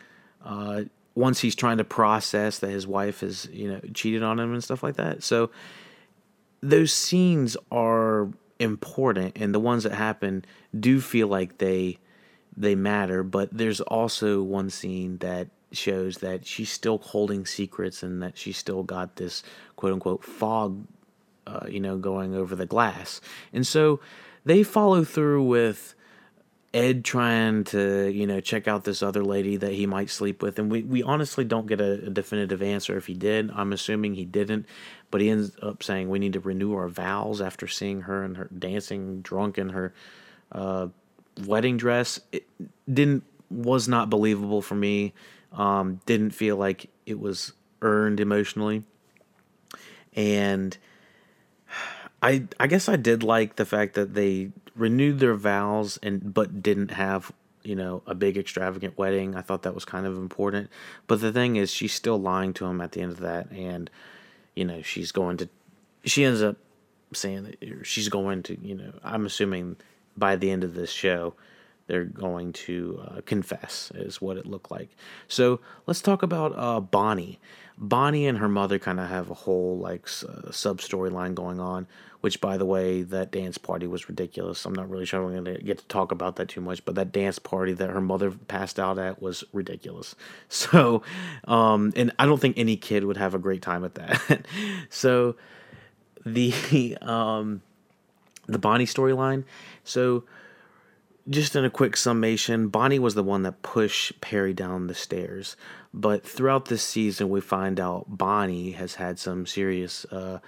uh, 0.44 0.84
once 1.14 1.40
he's 1.40 1.54
trying 1.54 1.78
to 1.78 1.84
process 1.84 2.58
that 2.58 2.70
his 2.70 2.86
wife 2.86 3.20
has 3.20 3.48
you 3.52 3.70
know 3.70 3.80
cheated 3.92 4.22
on 4.22 4.38
him 4.38 4.52
and 4.52 4.62
stuff 4.62 4.82
like 4.82 4.96
that. 4.96 5.22
So 5.22 5.50
those 6.60 6.92
scenes 6.92 7.56
are 7.70 8.30
important 8.58 9.36
and 9.36 9.54
the 9.54 9.60
ones 9.60 9.82
that 9.82 9.92
happen 9.92 10.44
do 10.78 11.00
feel 11.00 11.28
like 11.28 11.58
they 11.58 11.98
they 12.56 12.74
matter 12.76 13.24
but 13.24 13.48
there's 13.50 13.80
also 13.80 14.40
one 14.40 14.70
scene 14.70 15.18
that 15.18 15.48
shows 15.72 16.18
that 16.18 16.46
she's 16.46 16.70
still 16.70 16.98
holding 16.98 17.44
secrets 17.44 18.02
and 18.02 18.22
that 18.22 18.38
she's 18.38 18.56
still 18.56 18.82
got 18.82 19.16
this 19.16 19.42
quote 19.76 19.92
unquote 19.92 20.24
fog 20.24 20.86
uh, 21.46 21.66
you 21.68 21.80
know 21.80 21.96
going 21.98 22.34
over 22.34 22.54
the 22.54 22.66
glass. 22.66 23.20
And 23.52 23.66
so 23.66 24.00
they 24.44 24.62
follow 24.62 25.04
through 25.04 25.44
with 25.44 25.94
Ed 26.74 27.04
trying 27.04 27.62
to, 27.64 28.10
you 28.10 28.26
know, 28.26 28.40
check 28.40 28.66
out 28.66 28.82
this 28.82 29.00
other 29.00 29.22
lady 29.22 29.56
that 29.56 29.72
he 29.72 29.86
might 29.86 30.10
sleep 30.10 30.42
with. 30.42 30.58
And 30.58 30.70
we, 30.70 30.82
we 30.82 31.04
honestly 31.04 31.44
don't 31.44 31.68
get 31.68 31.80
a, 31.80 32.06
a, 32.06 32.10
definitive 32.10 32.62
answer 32.62 32.96
if 32.96 33.06
he 33.06 33.14
did. 33.14 33.52
I'm 33.54 33.72
assuming 33.72 34.14
he 34.14 34.24
didn't. 34.24 34.66
But 35.12 35.20
he 35.20 35.30
ends 35.30 35.52
up 35.62 35.84
saying 35.84 36.08
we 36.08 36.18
need 36.18 36.32
to 36.32 36.40
renew 36.40 36.74
our 36.74 36.88
vows 36.88 37.40
after 37.40 37.68
seeing 37.68 38.02
her 38.02 38.24
and 38.24 38.36
her 38.36 38.50
dancing 38.58 39.22
drunk 39.22 39.56
in 39.56 39.68
her 39.68 39.94
uh, 40.50 40.88
wedding 41.46 41.76
dress. 41.76 42.18
It 42.32 42.48
didn't 42.92 43.22
was 43.50 43.86
not 43.86 44.10
believable 44.10 44.60
for 44.60 44.74
me. 44.74 45.14
Um, 45.52 46.00
didn't 46.06 46.32
feel 46.32 46.56
like 46.56 46.90
it 47.06 47.20
was 47.20 47.52
earned 47.82 48.18
emotionally, 48.18 48.82
and 50.16 50.76
I 52.24 52.44
I 52.58 52.66
guess 52.66 52.88
I 52.88 52.96
did 52.96 53.22
like 53.22 53.56
the 53.56 53.66
fact 53.66 53.94
that 53.94 54.14
they 54.14 54.50
renewed 54.74 55.18
their 55.18 55.34
vows 55.34 55.98
and 56.02 56.32
but 56.32 56.62
didn't 56.62 56.90
have 56.90 57.30
you 57.62 57.76
know 57.76 58.02
a 58.06 58.14
big 58.14 58.38
extravagant 58.38 58.96
wedding. 58.96 59.36
I 59.36 59.42
thought 59.42 59.62
that 59.62 59.74
was 59.74 59.84
kind 59.84 60.06
of 60.06 60.16
important. 60.16 60.70
But 61.06 61.20
the 61.20 61.30
thing 61.30 61.56
is, 61.56 61.70
she's 61.70 61.92
still 61.92 62.18
lying 62.18 62.54
to 62.54 62.64
him 62.64 62.80
at 62.80 62.92
the 62.92 63.02
end 63.02 63.12
of 63.12 63.20
that, 63.20 63.50
and 63.52 63.90
you 64.56 64.64
know 64.64 64.80
she's 64.80 65.12
going 65.12 65.36
to 65.36 65.48
she 66.04 66.24
ends 66.24 66.42
up 66.42 66.56
saying 67.12 67.44
that 67.44 67.86
she's 67.86 68.08
going 68.08 68.42
to 68.44 68.58
you 68.60 68.74
know 68.74 68.92
I'm 69.04 69.26
assuming 69.26 69.76
by 70.16 70.36
the 70.36 70.50
end 70.50 70.64
of 70.64 70.74
this 70.74 70.90
show 70.90 71.34
they're 71.86 72.04
going 72.04 72.52
to 72.52 72.98
uh, 73.06 73.20
confess 73.26 73.92
is 73.94 74.20
what 74.20 74.36
it 74.36 74.46
looked 74.46 74.70
like 74.70 74.88
so 75.28 75.60
let's 75.86 76.00
talk 76.00 76.22
about 76.22 76.52
uh, 76.56 76.80
bonnie 76.80 77.38
bonnie 77.76 78.26
and 78.26 78.38
her 78.38 78.48
mother 78.48 78.78
kind 78.78 78.98
of 78.98 79.08
have 79.08 79.30
a 79.30 79.34
whole 79.34 79.78
like 79.78 80.08
uh, 80.26 80.50
sub 80.50 80.80
storyline 80.80 81.34
going 81.34 81.60
on 81.60 81.86
which 82.24 82.40
by 82.40 82.56
the 82.56 82.64
way 82.64 83.02
that 83.02 83.30
dance 83.30 83.58
party 83.58 83.86
was 83.86 84.08
ridiculous. 84.08 84.64
I'm 84.64 84.72
not 84.72 84.88
really 84.88 85.04
sure 85.04 85.22
i'm 85.22 85.44
going 85.44 85.58
to 85.58 85.62
get 85.62 85.76
to 85.76 85.84
talk 85.88 86.10
about 86.10 86.36
that 86.36 86.48
too 86.48 86.62
much 86.62 86.82
but 86.82 86.94
that 86.94 87.12
dance 87.12 87.38
party 87.38 87.74
that 87.74 87.90
her 87.90 88.00
mother 88.00 88.30
passed 88.30 88.80
out 88.80 88.98
at 88.98 89.20
was 89.20 89.44
ridiculous. 89.52 90.16
So 90.48 91.02
um, 91.46 91.92
and 91.94 92.12
i 92.18 92.24
don't 92.24 92.40
think 92.40 92.56
any 92.56 92.76
kid 92.78 93.04
would 93.04 93.18
have 93.18 93.34
a 93.34 93.38
great 93.38 93.60
time 93.60 93.84
at 93.84 93.94
that. 93.96 94.46
So 94.88 95.36
the 96.24 96.96
um, 97.02 97.60
the 98.46 98.58
bonnie 98.58 98.86
storyline. 98.86 99.44
So 99.84 100.24
just 101.28 101.54
in 101.54 101.66
a 101.66 101.70
quick 101.70 101.94
summation, 101.94 102.68
Bonnie 102.68 102.98
was 102.98 103.14
the 103.14 103.22
one 103.22 103.42
that 103.42 103.60
pushed 103.62 104.18
Perry 104.22 104.54
down 104.54 104.86
the 104.86 104.94
stairs. 104.94 105.56
But 105.92 106.26
throughout 106.26 106.66
this 106.66 106.82
season, 106.82 107.28
we 107.28 107.40
find 107.40 107.78
out 107.78 108.04
Bonnie 108.08 108.72
has 108.72 108.94
had 108.94 109.18
some 109.18 109.46
serious 109.46 110.04
uh, 110.06 110.40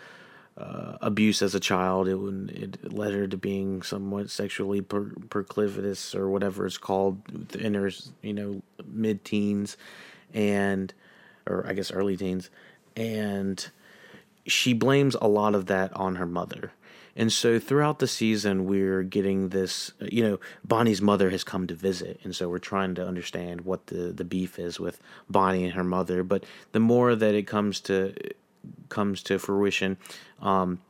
uh, 0.57 0.97
abuse 1.01 1.43
as 1.43 1.55
a 1.55 1.61
child. 1.61 2.09
It, 2.09 2.17
it 2.51 2.93
led 2.93 3.13
her 3.13 3.27
to 3.27 3.37
being 3.37 3.83
somewhat 3.83 4.31
sexually 4.31 4.81
per- 4.81 5.13
proclivitous 5.29 6.15
or 6.15 6.31
whatever 6.31 6.67
it's 6.67 6.79
called 6.79 7.55
in 7.55 7.75
her, 7.75 7.91
you 8.23 8.33
know, 8.33 8.63
mid 8.87 9.25
teens 9.25 9.77
and, 10.33 10.93
or 11.47 11.67
I 11.67 11.75
guess 11.75 11.91
early 11.91 12.17
teens. 12.17 12.51
And 12.97 13.69
she 14.47 14.73
blames 14.73 15.15
a 15.21 15.29
lot 15.29 15.55
of 15.55 15.67
that 15.67 15.93
on 15.95 16.17
her 16.17 16.27
mother. 16.27 16.73
And 17.19 17.33
so 17.33 17.59
throughout 17.59 17.99
the 17.99 18.07
season, 18.07 18.67
we're 18.67 19.03
getting 19.03 19.49
this, 19.49 19.93
you 20.01 20.23
know, 20.23 20.39
Bonnie's 20.65 21.01
mother 21.01 21.31
has 21.31 21.45
come 21.45 21.67
to 21.67 21.75
visit. 21.75 22.21
And 22.23 22.37
so 22.37 22.49
we're 22.49 22.59
trying 22.59 22.95
to 22.97 23.07
understand 23.07 23.63
what 23.63 23.87
the, 23.87 24.13
the 24.13 24.25
beef 24.25 24.59
is 24.59 24.79
with 24.79 25.01
Bonnie 25.29 25.65
and 25.65 25.73
her 25.73 25.85
mother. 25.85 26.23
But 26.23 26.45
the 26.73 26.81
more 26.81 27.15
that 27.15 27.35
it 27.35 27.47
comes 27.47 27.81
to, 27.81 28.15
comes 28.89 29.23
to 29.25 29.39
fruition, 29.39 29.97
um, 30.41 30.81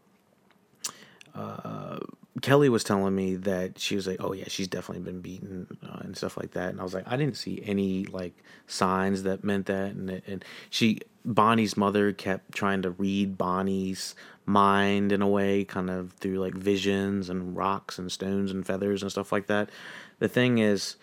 uh, 1.35 1.99
Kelly 2.43 2.69
was 2.69 2.85
telling 2.85 3.15
me 3.15 3.37
that 3.37 3.79
she 3.79 3.97
was 3.97 4.07
like, 4.07 4.19
"Oh 4.21 4.33
yeah, 4.33 4.45
she's 4.49 4.69
definitely 4.69 5.05
been 5.05 5.21
beaten 5.21 5.79
uh, 5.83 6.01
and 6.01 6.17
stuff 6.17 6.37
like 6.37 6.53
that." 6.53 6.71
And 6.71 6.81
I 6.81 6.83
was 6.83 6.93
like, 6.93 7.05
"I 7.07 7.17
didn't 7.17 7.37
see 7.37 7.62
any 7.65 8.05
like 8.05 8.35
signs 8.67 9.23
that 9.23 9.43
meant 9.43 9.67
that." 9.67 9.93
And 9.93 10.23
and 10.27 10.45
she 10.69 11.01
Bonnie's 11.25 11.77
mother 11.77 12.12
kept 12.12 12.53
trying 12.53 12.83
to 12.83 12.91
read 12.91 13.39
Bonnie's 13.39 14.15
mind 14.45 15.12
in 15.12 15.23
a 15.23 15.29
way, 15.29 15.65
kind 15.65 15.89
of 15.89 16.12
through 16.12 16.39
like 16.39 16.55
visions 16.55 17.31
and 17.31 17.57
rocks 17.57 17.99
and 17.99 18.12
stones 18.12 18.51
and 18.51 18.67
feathers 18.67 19.03
and 19.03 19.11
stuff 19.11 19.33
like 19.33 19.47
that. 19.47 19.71
The 20.19 20.29
thing 20.29 20.59
is, 20.59 20.97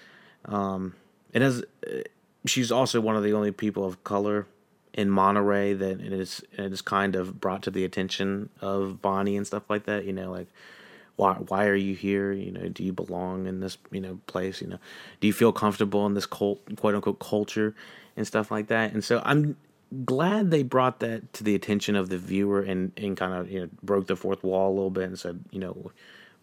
um, 0.45 0.93
it 1.31 1.41
has. 1.41 1.63
She's 2.45 2.71
also 2.71 3.01
one 3.01 3.15
of 3.15 3.23
the 3.23 3.33
only 3.33 3.51
people 3.51 3.85
of 3.85 4.03
color 4.03 4.45
in 4.93 5.09
Monterey 5.09 5.73
that 5.73 5.99
it 5.99 6.13
is 6.13 6.43
it 6.53 6.71
is 6.71 6.81
kind 6.81 7.15
of 7.15 7.39
brought 7.39 7.63
to 7.63 7.71
the 7.71 7.83
attention 7.83 8.49
of 8.61 9.01
Bonnie 9.01 9.35
and 9.35 9.45
stuff 9.45 9.63
like 9.69 9.85
that. 9.85 10.05
You 10.05 10.13
know, 10.13 10.31
like 10.31 10.47
why 11.15 11.33
why 11.33 11.67
are 11.67 11.75
you 11.75 11.95
here? 11.95 12.31
You 12.31 12.51
know, 12.51 12.69
do 12.69 12.83
you 12.83 12.93
belong 12.93 13.47
in 13.47 13.59
this 13.59 13.77
you 13.91 14.01
know 14.01 14.19
place? 14.27 14.61
You 14.61 14.67
know, 14.67 14.79
do 15.19 15.27
you 15.27 15.33
feel 15.33 15.51
comfortable 15.51 16.05
in 16.05 16.13
this 16.13 16.25
cult 16.25 16.61
quote 16.77 16.95
unquote 16.95 17.19
culture 17.19 17.75
and 18.15 18.27
stuff 18.27 18.51
like 18.51 18.67
that? 18.67 18.93
And 18.93 19.03
so 19.03 19.21
I'm 19.25 19.57
glad 20.05 20.49
they 20.51 20.63
brought 20.63 20.99
that 21.01 21.33
to 21.33 21.43
the 21.43 21.55
attention 21.55 21.95
of 21.95 22.09
the 22.09 22.17
viewer 22.17 22.61
and 22.61 22.91
and 22.97 23.17
kind 23.17 23.33
of 23.33 23.49
you 23.49 23.61
know 23.61 23.69
broke 23.81 24.07
the 24.07 24.15
fourth 24.15 24.43
wall 24.43 24.71
a 24.71 24.75
little 24.75 24.91
bit 24.91 25.05
and 25.05 25.19
said 25.19 25.43
you 25.51 25.59
know. 25.59 25.91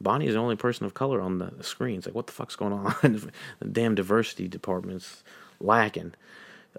Bonnie 0.02 0.26
is 0.26 0.32
the 0.32 0.40
only 0.40 0.56
person 0.56 0.86
of 0.86 0.94
color 0.94 1.20
on 1.20 1.36
the 1.36 1.52
screen. 1.62 1.98
It's 1.98 2.06
like, 2.06 2.14
what 2.14 2.26
the 2.26 2.32
fuck's 2.32 2.56
going 2.56 2.72
on? 2.72 2.94
the 3.58 3.68
damn 3.70 3.94
diversity 3.94 4.48
department's 4.48 5.22
lacking. 5.60 6.14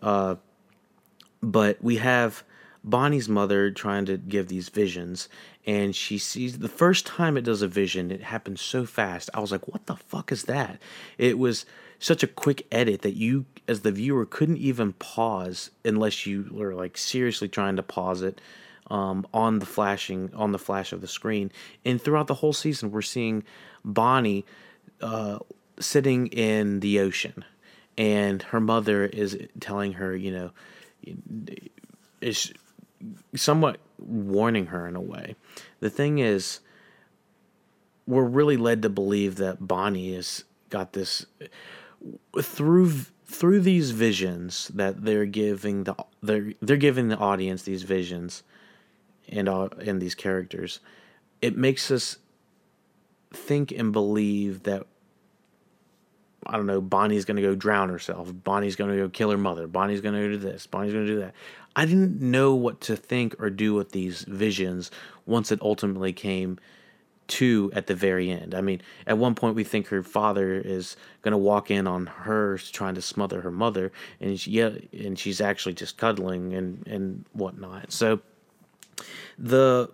Uh, 0.02 0.38
but 1.42 1.82
we 1.82 1.98
have 1.98 2.44
Bonnie's 2.84 3.30
mother 3.30 3.70
trying 3.72 4.06
to 4.06 4.18
give 4.18 4.48
these 4.48 4.70
visions, 4.70 5.30
and 5.66 5.96
she 5.96 6.18
sees 6.18 6.60
the 6.60 6.68
first 6.68 7.06
time 7.06 7.38
it 7.38 7.44
does 7.44 7.62
a 7.62 7.68
vision, 7.68 8.12
it 8.12 8.24
happens 8.24 8.62
so 8.62 8.86
fast. 8.86 9.30
I 9.34 9.40
was 9.40 9.52
like, 9.52 9.68
what 9.68 9.86
the 9.86 9.96
fuck 9.96 10.32
is 10.32 10.44
that? 10.44 10.80
It 11.18 11.38
was 11.38 11.66
such 12.00 12.24
a 12.24 12.28
quick 12.28 12.66
edit 12.72 13.04
that 13.04 13.16
you, 13.16 13.46
as 13.68 13.82
the 13.82 13.92
viewer, 13.92 14.26
couldn't 14.26 14.58
even 14.58 14.94
pause 14.94 15.70
unless 15.86 16.26
you 16.26 16.50
were 16.52 16.74
like 16.74 16.98
seriously 16.98 17.48
trying 17.48 17.76
to 17.76 17.84
pause 17.84 18.22
it. 18.22 18.42
Um, 18.90 19.26
on 19.34 19.60
the 19.60 19.66
flashing 19.66 20.32
on 20.34 20.52
the 20.52 20.60
flash 20.60 20.92
of 20.92 21.00
the 21.00 21.08
screen 21.08 21.50
and 21.86 22.02
throughout 22.02 22.28
the 22.28 22.34
whole 22.34 22.52
season 22.52 22.92
we're 22.92 23.02
seeing 23.02 23.46
bonnie 23.86 24.44
uh, 25.00 25.40
sitting 25.80 26.28
in 26.28 26.82
the 26.82 27.00
ocean 27.00 27.46
and 27.98 28.42
her 28.42 28.60
mother 28.60 29.06
is 29.06 29.38
telling 29.62 29.94
her 29.94 30.14
you 30.14 30.30
know 30.30 30.52
is 32.22 32.54
somewhat 33.36 33.78
warning 33.98 34.68
her 34.68 34.88
in 34.88 34.96
a 34.96 35.02
way. 35.02 35.36
The 35.80 35.90
thing 35.90 36.20
is, 36.20 36.60
we're 38.08 38.24
really 38.24 38.58
led 38.58 38.82
to 38.82 38.90
believe 38.90 39.36
that 39.36 39.68
Bonnie 39.68 40.14
has 40.14 40.44
got 40.70 40.94
this 40.94 41.26
through 42.42 42.92
through 43.26 43.62
these 43.62 43.92
visions 43.92 44.70
that 44.74 45.06
they're 45.06 45.26
giving 45.26 45.86
the 45.86 45.96
they're 46.22 46.54
they're 46.62 46.78
giving 46.78 47.08
the 47.08 47.18
audience 47.18 47.64
these 47.64 47.84
visions 47.84 48.44
and 49.30 49.48
uh, 49.48 49.70
and 49.80 50.02
these 50.02 50.16
characters. 50.16 50.80
It 51.42 51.58
makes 51.58 51.90
us 51.90 52.18
think 53.34 53.72
and 53.72 53.92
believe 53.92 54.64
that 54.64 54.86
I 56.48 56.58
don't 56.58 56.66
know, 56.66 56.82
Bonnie's 56.82 57.26
going 57.26 57.38
to 57.38 57.44
go 57.44 57.56
drown 57.56 57.90
herself. 57.90 58.32
Bonnie's 58.44 58.76
going 58.76 58.90
to 58.90 58.98
go 58.98 59.10
kill 59.10 59.32
her 59.32 59.38
mother. 59.38 59.68
Bonnie's 59.68 60.02
going 60.02 60.16
to 60.16 60.22
go 60.22 60.30
do 60.30 60.38
this. 60.38 60.66
Bonnie's 60.68 60.94
going 60.94 61.06
to 61.06 61.14
do 61.14 61.20
that. 61.20 61.34
I 61.76 61.86
didn't 61.86 62.20
know 62.20 62.56
what 62.56 62.82
to 62.82 62.96
think 62.96 63.36
or 63.40 63.50
do 63.50 63.74
with 63.74 63.92
these 63.92 64.24
visions 64.24 64.92
once 65.26 65.52
it 65.52 65.62
ultimately 65.62 66.14
came 66.14 66.60
to 67.28 67.72
at 67.74 67.88
the 67.88 67.96
very 67.96 68.30
end. 68.30 68.54
I 68.54 68.62
mean, 68.62 68.82
at 69.08 69.18
one 69.18 69.36
point 69.36 69.56
we 69.56 69.64
think 69.64 69.88
her 69.88 70.04
father 70.04 70.54
is 70.54 70.98
going 71.22 71.32
to 71.32 71.38
walk 71.38 71.72
in 71.72 71.88
on 71.88 72.08
her 72.08 72.58
trying 72.58 72.96
to 72.96 73.02
smother 73.02 73.42
her 73.42 73.52
mother, 73.52 73.92
and 74.20 74.38
she, 74.38 74.52
yeah, 74.52 74.72
and 74.92 75.18
she's 75.18 75.40
actually 75.40 75.74
just 75.74 75.98
cuddling 75.98 76.54
and 76.54 76.86
and 76.88 77.26
whatnot. 77.32 77.94
So 77.94 78.20
the 79.38 79.90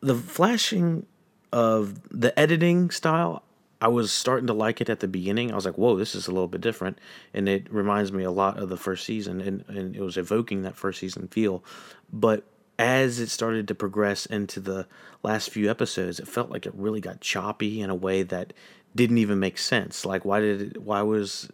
the 0.00 0.16
flashing 0.16 1.06
of 1.52 2.00
the 2.10 2.36
editing 2.38 2.90
style 2.90 3.44
I 3.84 3.88
was 3.88 4.10
starting 4.10 4.46
to 4.46 4.54
like 4.54 4.80
it 4.80 4.88
at 4.88 5.00
the 5.00 5.06
beginning. 5.06 5.52
I 5.52 5.56
was 5.56 5.66
like, 5.66 5.76
whoa, 5.76 5.94
this 5.94 6.14
is 6.14 6.26
a 6.26 6.32
little 6.32 6.48
bit 6.48 6.62
different. 6.62 6.98
And 7.34 7.46
it 7.50 7.70
reminds 7.70 8.12
me 8.12 8.24
a 8.24 8.30
lot 8.30 8.58
of 8.58 8.70
the 8.70 8.78
first 8.78 9.04
season. 9.04 9.42
And, 9.42 9.62
and 9.68 9.94
it 9.94 10.00
was 10.00 10.16
evoking 10.16 10.62
that 10.62 10.74
first 10.74 11.00
season 11.00 11.28
feel. 11.28 11.62
But 12.10 12.44
as 12.78 13.20
it 13.20 13.28
started 13.28 13.68
to 13.68 13.74
progress 13.74 14.24
into 14.24 14.58
the 14.58 14.86
last 15.22 15.50
few 15.50 15.70
episodes, 15.70 16.18
it 16.18 16.26
felt 16.26 16.48
like 16.48 16.64
it 16.64 16.72
really 16.74 17.02
got 17.02 17.20
choppy 17.20 17.82
in 17.82 17.90
a 17.90 17.94
way 17.94 18.22
that 18.22 18.54
didn't 18.94 19.18
even 19.18 19.38
make 19.38 19.58
sense. 19.58 20.06
Like, 20.06 20.24
why 20.24 20.40
did 20.40 20.62
it, 20.62 20.82
why 20.82 21.02
was 21.02 21.50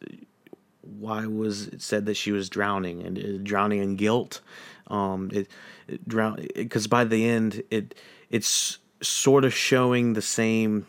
why 0.83 1.27
was 1.27 1.67
it 1.67 1.83
said 1.83 2.07
that 2.07 2.17
she 2.17 2.31
was 2.31 2.49
drowning 2.49 3.03
and 3.03 3.19
uh, 3.19 3.43
drowning 3.43 3.83
in 3.83 3.97
guilt? 3.97 4.41
Um, 4.87 5.31
it, 5.33 5.49
it 5.89 6.07
drown 6.07 6.47
because 6.55 6.87
by 6.87 7.03
the 7.03 7.29
end 7.29 7.65
it 7.73 7.97
it's 8.31 8.79
sort 9.03 9.45
of 9.45 9.53
showing 9.53 10.13
the 10.13 10.23
same 10.23 10.87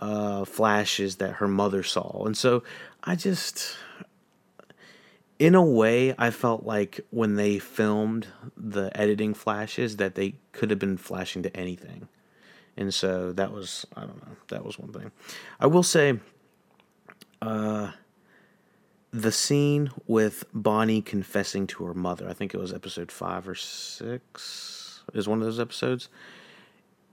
uh, 0.00 0.44
flashes 0.44 1.16
that 1.16 1.34
her 1.34 1.48
mother 1.48 1.82
saw. 1.82 2.24
And 2.24 2.36
so 2.36 2.62
I 3.02 3.14
just, 3.14 3.76
in 5.38 5.54
a 5.54 5.64
way, 5.64 6.14
I 6.18 6.30
felt 6.30 6.64
like 6.64 7.00
when 7.10 7.36
they 7.36 7.58
filmed 7.58 8.26
the 8.56 8.90
editing 8.98 9.34
flashes 9.34 9.96
that 9.96 10.14
they 10.14 10.34
could 10.52 10.70
have 10.70 10.78
been 10.78 10.96
flashing 10.96 11.42
to 11.42 11.56
anything. 11.56 12.08
And 12.76 12.92
so 12.92 13.32
that 13.32 13.52
was, 13.52 13.86
I 13.96 14.00
don't 14.00 14.20
know, 14.26 14.36
that 14.48 14.64
was 14.64 14.78
one 14.78 14.92
thing. 14.92 15.10
I 15.58 15.66
will 15.66 15.82
say, 15.82 16.20
uh, 17.40 17.92
the 19.12 19.32
scene 19.32 19.90
with 20.06 20.44
Bonnie 20.52 21.00
confessing 21.00 21.66
to 21.68 21.84
her 21.84 21.94
mother, 21.94 22.28
I 22.28 22.34
think 22.34 22.52
it 22.52 22.58
was 22.58 22.72
episode 22.72 23.10
five 23.10 23.48
or 23.48 23.54
six, 23.54 25.00
is 25.14 25.26
one 25.26 25.38
of 25.38 25.44
those 25.44 25.60
episodes. 25.60 26.10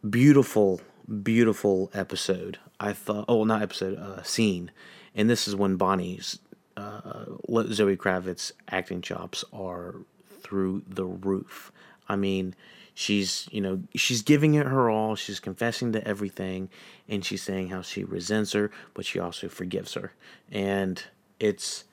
Beautiful 0.10 0.82
beautiful 1.24 1.92
episode. 1.94 2.60
I 2.80 2.94
thought, 2.94 3.26
oh, 3.28 3.44
not 3.44 3.62
episode, 3.62 3.98
uh, 3.98 4.24
scene. 4.24 4.72
And 5.16 5.30
this 5.30 5.48
is 5.48 5.56
when 5.56 5.76
Bonnie's 5.76 6.40
uh, 6.78 7.26
Zoe 7.72 7.98
Kravitz 7.98 8.52
acting 8.70 9.02
chops 9.02 9.44
are 9.54 9.96
through 10.42 10.84
the 10.88 11.06
roof. 11.06 11.72
I 12.10 12.16
mean, 12.16 12.56
she's 12.94 13.48
you 13.52 13.62
know 13.62 13.84
she's 13.96 14.22
giving 14.22 14.56
it 14.56 14.66
her 14.66 14.90
all. 14.90 15.16
She's 15.16 15.40
confessing 15.40 15.92
to 15.94 16.08
everything, 16.08 16.70
and 17.08 17.24
she's 17.24 17.42
saying 17.42 17.70
how 17.70 17.82
she 17.82 18.04
resents 18.04 18.54
her, 18.54 18.72
but 18.94 19.06
she 19.06 19.20
also 19.20 19.48
forgives 19.48 19.94
her, 19.94 20.14
and 20.52 21.04
it's 21.40 21.86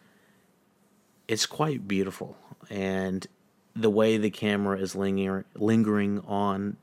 it's 1.28 1.46
quite 1.46 1.86
beautiful. 1.86 2.36
And 2.68 3.26
the 3.74 3.90
way 3.90 4.16
the 4.16 4.30
camera 4.30 4.78
is 4.78 4.94
linger, 4.94 5.44
lingering 5.54 6.20
on 6.26 6.76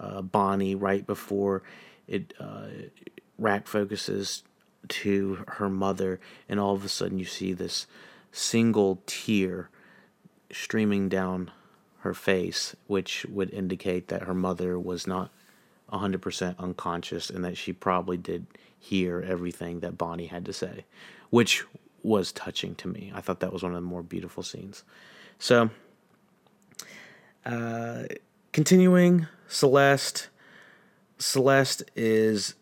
uh, 0.00 0.22
Bonnie 0.22 0.74
right 0.74 1.06
before 1.06 1.62
it 2.08 2.34
uh, 2.40 2.66
rack 3.38 3.66
focuses 3.66 4.42
to 4.88 5.44
her 5.46 5.68
mother, 5.68 6.18
and 6.48 6.58
all 6.58 6.74
of 6.74 6.84
a 6.84 6.88
sudden 6.88 7.18
you 7.18 7.24
see 7.24 7.52
this 7.52 7.86
single 8.32 9.02
tear 9.06 9.68
streaming 10.50 11.08
down 11.08 11.50
her 12.00 12.14
face, 12.14 12.74
which 12.86 13.26
would 13.28 13.50
indicate 13.50 14.08
that 14.08 14.22
her 14.22 14.34
mother 14.34 14.78
was 14.78 15.06
not 15.06 15.30
100% 15.92 16.58
unconscious 16.58 17.30
and 17.30 17.44
that 17.44 17.56
she 17.56 17.72
probably 17.72 18.16
did 18.16 18.46
hear 18.78 19.20
everything 19.26 19.80
that 19.80 19.98
Bonnie 19.98 20.26
had 20.26 20.44
to 20.46 20.52
say, 20.52 20.84
which 21.28 21.64
was 22.02 22.32
touching 22.32 22.74
to 22.76 22.88
me. 22.88 23.12
I 23.14 23.20
thought 23.20 23.40
that 23.40 23.52
was 23.52 23.62
one 23.62 23.72
of 23.72 23.76
the 23.76 23.82
more 23.82 24.02
beautiful 24.02 24.42
scenes. 24.42 24.82
So, 25.38 25.70
uh, 27.44 28.04
continuing, 28.52 29.26
Celeste. 29.50 30.28
Celeste 31.18 31.82
is 31.96 32.54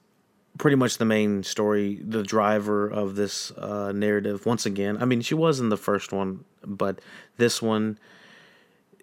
pretty 0.57 0.77
much 0.77 0.99
the 0.99 1.05
main 1.05 1.43
story, 1.43 2.01
the 2.03 2.23
driver 2.23 2.89
of 2.89 3.15
this 3.15 3.53
uh, 3.53 3.93
narrative. 3.93 4.47
Once 4.47 4.67
again, 4.67 4.97
I 5.01 5.05
mean, 5.05 5.21
she 5.21 5.35
was 5.35 5.61
in 5.61 5.69
the 5.69 5.77
first 5.77 6.13
one, 6.13 6.45
but 6.65 7.01
this 7.37 7.63
one, 7.63 7.99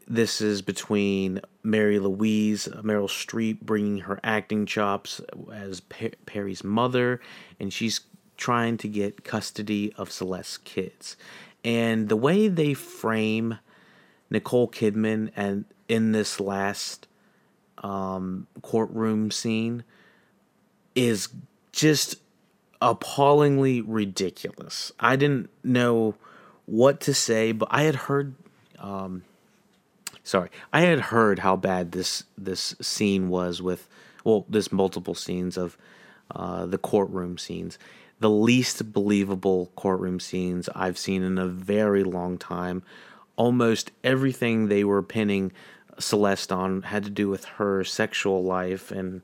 this 0.07 0.41
is 0.41 0.61
between 0.61 1.39
Mary 1.63 1.99
Louise, 1.99 2.67
Meryl 2.67 3.07
Streep, 3.07 3.61
bringing 3.61 3.99
her 3.99 4.19
acting 4.23 4.65
chops 4.65 5.21
as 5.53 5.79
Perry's 6.25 6.63
mother, 6.63 7.21
and 7.59 7.71
she's 7.71 8.01
trying 8.35 8.77
to 8.77 8.87
get 8.87 9.23
custody 9.23 9.93
of 9.95 10.11
Celeste's 10.11 10.57
kids. 10.57 11.15
And 11.63 12.09
the 12.09 12.17
way 12.17 12.47
they 12.47 12.73
frame 12.73 13.59
Nicole 14.29 14.67
Kidman 14.67 15.31
and 15.35 15.65
in 15.87 16.11
this 16.11 16.39
last 16.39 17.07
um, 17.79 18.47
courtroom 18.61 19.31
scene 19.31 19.83
is 20.95 21.29
just 21.71 22.15
appallingly 22.81 23.81
ridiculous. 23.81 24.91
I 24.99 25.15
didn't 25.15 25.49
know 25.63 26.15
what 26.65 26.99
to 27.01 27.13
say, 27.13 27.51
but 27.51 27.67
I 27.71 27.83
had 27.83 27.95
heard 27.95 28.35
um, 28.79 29.23
sorry, 30.23 30.49
I 30.73 30.81
had 30.81 30.99
heard 30.99 31.39
how 31.39 31.55
bad 31.55 31.93
this 31.93 32.23
this 32.37 32.75
scene 32.81 33.29
was 33.29 33.61
with 33.61 33.87
well, 34.23 34.45
this 34.49 34.71
multiple 34.71 35.15
scenes 35.15 35.55
of 35.55 35.77
uh, 36.31 36.65
the 36.65 36.77
courtroom 36.77 37.37
scenes. 37.37 37.77
The 38.19 38.29
least 38.29 38.91
believable 38.91 39.71
courtroom 39.75 40.19
scenes 40.19 40.67
I've 40.73 40.97
seen 40.97 41.21
in 41.21 41.37
a 41.37 41.47
very 41.47 42.03
long 42.03 42.37
time. 42.37 42.81
Almost 43.35 43.91
everything 44.03 44.67
they 44.67 44.83
were 44.83 45.03
pinning 45.03 45.51
Celeste 45.99 46.51
on 46.51 46.81
had 46.83 47.03
to 47.03 47.09
do 47.09 47.29
with 47.29 47.45
her 47.45 47.83
sexual 47.83 48.43
life 48.43 48.91
and 48.91 49.21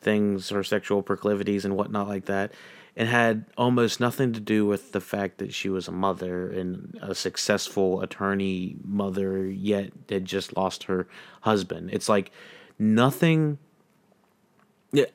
things, 0.00 0.50
her 0.50 0.64
sexual 0.64 1.02
proclivities 1.02 1.64
and 1.64 1.76
whatnot 1.76 2.08
like 2.08 2.26
that. 2.26 2.52
It 2.94 3.06
had 3.06 3.46
almost 3.56 4.00
nothing 4.00 4.32
to 4.34 4.40
do 4.40 4.66
with 4.66 4.92
the 4.92 5.00
fact 5.00 5.38
that 5.38 5.54
she 5.54 5.70
was 5.70 5.88
a 5.88 5.92
mother 5.92 6.50
and 6.50 6.98
a 7.00 7.14
successful 7.14 8.02
attorney 8.02 8.76
mother, 8.84 9.46
yet 9.46 9.92
had 10.10 10.26
just 10.26 10.56
lost 10.56 10.84
her 10.84 11.08
husband. 11.40 11.90
It's 11.92 12.08
like 12.08 12.30
nothing. 12.78 13.58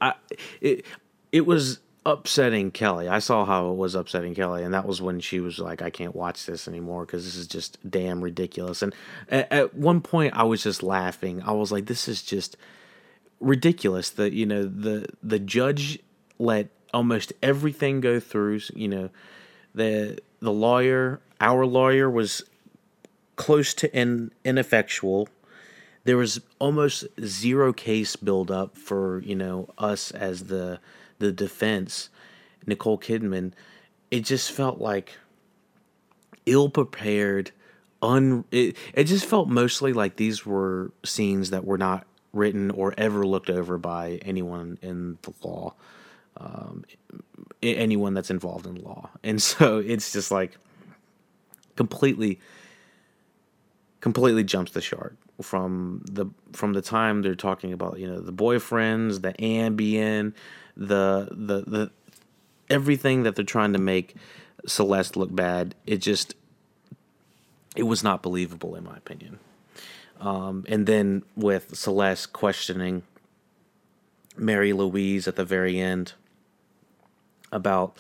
I, 0.02 0.16
it, 0.60 0.86
it 1.32 1.46
was 1.46 1.80
upsetting 2.08 2.72
Kelly. 2.72 3.10
I 3.10 3.20
saw 3.20 3.44
how 3.44 3.70
it 3.70 3.76
was 3.76 3.94
upsetting 3.94 4.34
Kelly, 4.34 4.64
and 4.64 4.74
that 4.74 4.88
was 4.88 5.02
when 5.02 5.20
she 5.20 5.42
was 5.42 5.60
like, 5.60 5.82
"I 5.82 5.90
can't 5.90 6.16
watch 6.16 6.46
this 6.46 6.66
anymore 6.66 7.06
because 7.06 7.26
this 7.26 7.36
is 7.36 7.48
just 7.48 7.78
damn 7.88 8.24
ridiculous." 8.24 8.82
And 8.82 8.96
at, 9.30 9.52
at, 9.52 9.76
one 9.76 10.00
point, 10.00 10.34
I 10.34 10.44
was 10.44 10.64
just 10.64 10.82
laughing. 10.82 11.44
I 11.44 11.52
was 11.52 11.70
like, 11.70 11.88
"This 11.88 12.08
is 12.08 12.24
just 12.24 12.56
ridiculous." 13.42 14.10
That 14.10 14.32
you 14.32 14.46
know 14.46 14.64
the 14.64 15.08
the 15.22 15.38
judge 15.38 16.00
let 16.40 16.70
almost 16.94 17.34
everything 17.44 18.00
go 18.00 18.22
through. 18.22 18.62
You 18.74 18.88
know, 18.88 19.10
the 19.76 20.18
the 20.40 20.54
lawyer, 20.54 21.20
our 21.42 21.66
lawyer, 21.66 22.10
was 22.10 22.42
close 23.36 23.74
to 23.76 23.94
in, 23.94 24.32
ineffectual. 24.46 25.28
There 26.06 26.16
was 26.16 26.40
almost 26.58 27.04
zero 27.22 27.74
case 27.74 28.16
build 28.16 28.50
up 28.50 28.78
for 28.78 29.22
you 29.24 29.36
know 29.36 29.68
us 29.78 30.12
as 30.12 30.46
the 30.46 30.80
the 31.20 31.32
defense, 31.32 32.10
Nicole 32.66 32.98
Kidman. 32.98 33.54
It 34.12 34.22
just 34.22 34.52
felt 34.52 34.80
like 34.80 35.18
ill 36.46 36.70
prepared. 36.70 37.52
Un 38.02 38.46
it, 38.52 38.78
it 38.94 39.06
just 39.06 39.26
felt 39.26 39.50
mostly 39.50 39.94
like 39.94 40.16
these 40.18 40.46
were 40.46 40.92
scenes 41.04 41.50
that 41.50 41.66
were 41.66 41.78
not 41.78 42.06
written 42.34 42.72
or 42.72 42.94
ever 42.98 43.26
looked 43.26 43.50
over 43.50 43.78
by 43.78 44.20
anyone 44.24 44.78
in 44.82 45.18
the 45.24 45.34
law 45.44 45.74
um, 46.40 46.86
anyone 47.62 48.14
that's 48.14 48.30
involved 48.30 48.66
in 48.66 48.76
law. 48.76 49.10
And 49.24 49.42
so 49.42 49.80
it's 49.80 50.12
just 50.12 50.32
like 50.32 50.58
completely 51.76 52.40
completely 54.02 54.44
jumps 54.44 54.72
the 54.72 54.82
shark 54.82 55.16
from 55.42 56.02
the 56.10 56.26
from 56.54 56.74
the 56.74 56.82
time 56.82 57.22
they're 57.22 57.36
talking 57.36 57.74
about 57.74 58.00
you 58.00 58.08
know 58.08 58.20
the 58.20 58.34
boyfriends 58.34 59.22
the 59.22 59.34
ambien 59.34 60.34
the 60.76 61.28
the 61.32 61.62
the 61.62 61.92
everything 62.70 63.24
that 63.24 63.36
they're 63.36 63.46
trying 63.46 63.74
to 63.74 63.80
make 63.80 64.16
celeste 64.66 65.16
look 65.16 65.34
bad 65.34 65.76
it 65.86 65.98
just 65.98 66.36
it 67.76 67.84
was 67.84 68.04
not 68.04 68.24
believable 68.24 68.76
in 68.76 68.84
my 68.84 68.98
opinion 68.98 69.40
um, 70.20 70.66
and 70.68 70.88
then 70.88 71.24
with 71.36 71.76
celeste 71.76 72.34
questioning 72.34 73.04
mary 74.36 74.74
louise 74.74 75.28
at 75.28 75.36
the 75.36 75.46
very 75.46 75.80
end 75.80 76.14
about, 77.52 77.98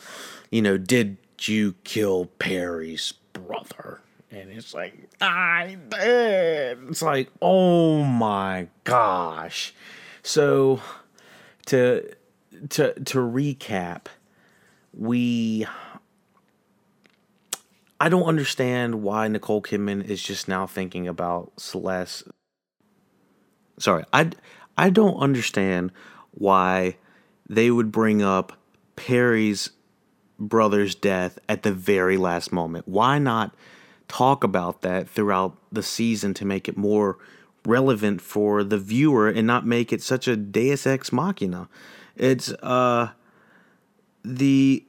you 0.51 0.61
know, 0.61 0.77
did 0.77 1.17
you 1.41 1.75
kill 1.83 2.27
Perry's 2.39 3.13
brother? 3.33 4.01
And 4.29 4.51
it's 4.51 4.73
like, 4.73 5.09
I 5.21 5.77
did. 5.89 6.79
It's 6.89 7.01
like, 7.01 7.29
oh 7.41 8.03
my 8.03 8.67
gosh. 8.83 9.73
So 10.21 10.81
to 11.67 12.13
to 12.69 12.93
to 12.93 13.17
recap, 13.19 14.07
we 14.93 15.65
I 17.99 18.09
don't 18.09 18.23
understand 18.23 19.01
why 19.01 19.27
Nicole 19.27 19.61
Kidman 19.61 20.03
is 20.03 20.21
just 20.21 20.47
now 20.47 20.67
thinking 20.67 21.07
about 21.07 21.53
Celeste. 21.57 22.23
Sorry, 23.79 24.03
I 24.11 24.31
I 24.77 24.89
don't 24.89 25.17
understand 25.17 25.91
why 26.31 26.97
they 27.49 27.71
would 27.71 27.91
bring 27.91 28.21
up 28.21 28.53
Perry's 28.95 29.71
brother's 30.39 30.93
death 30.93 31.39
at 31.49 31.63
the 31.63 31.71
very 31.71 32.17
last 32.17 32.51
moment. 32.51 32.87
Why 32.87 33.17
not 33.17 33.55
talk 34.07 34.43
about 34.43 34.81
that 34.81 35.09
throughout 35.09 35.57
the 35.71 35.83
season 35.83 36.33
to 36.35 36.45
make 36.45 36.67
it 36.67 36.77
more 36.77 37.17
relevant 37.65 38.21
for 38.21 38.63
the 38.63 38.77
viewer 38.77 39.27
and 39.27 39.45
not 39.45 39.65
make 39.65 39.91
it 39.91 40.01
such 40.01 40.27
a 40.27 40.35
deus 40.35 40.87
ex 40.87 41.11
machina? 41.11 41.69
It's 42.15 42.51
uh 42.63 43.09
the 44.23 44.85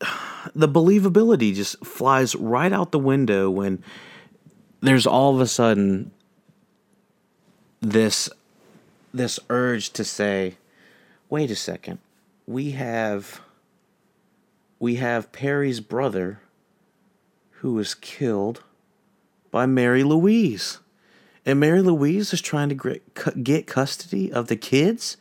the 0.54 0.68
believability 0.68 1.54
just 1.54 1.84
flies 1.84 2.34
right 2.34 2.72
out 2.72 2.92
the 2.92 2.98
window 2.98 3.50
when 3.50 3.82
there's 4.80 5.06
all 5.06 5.34
of 5.34 5.40
a 5.40 5.46
sudden 5.46 6.10
this 7.80 8.28
this 9.12 9.38
urge 9.48 9.90
to 9.90 10.04
say 10.04 10.56
wait 11.28 11.50
a 11.50 11.56
second. 11.56 11.98
We 12.46 12.72
have 12.72 13.40
we 14.78 14.96
have 14.96 15.32
Perry's 15.32 15.80
brother 15.80 16.40
who 17.64 17.72
was 17.72 17.94
killed 17.94 18.62
by 19.50 19.64
Mary 19.64 20.04
Louise. 20.04 20.80
And 21.46 21.58
Mary 21.58 21.80
Louise 21.80 22.30
is 22.34 22.42
trying 22.42 22.68
to 22.68 23.00
get 23.42 23.66
custody 23.66 24.30
of 24.30 24.48
the 24.48 24.56
kids? 24.56 25.16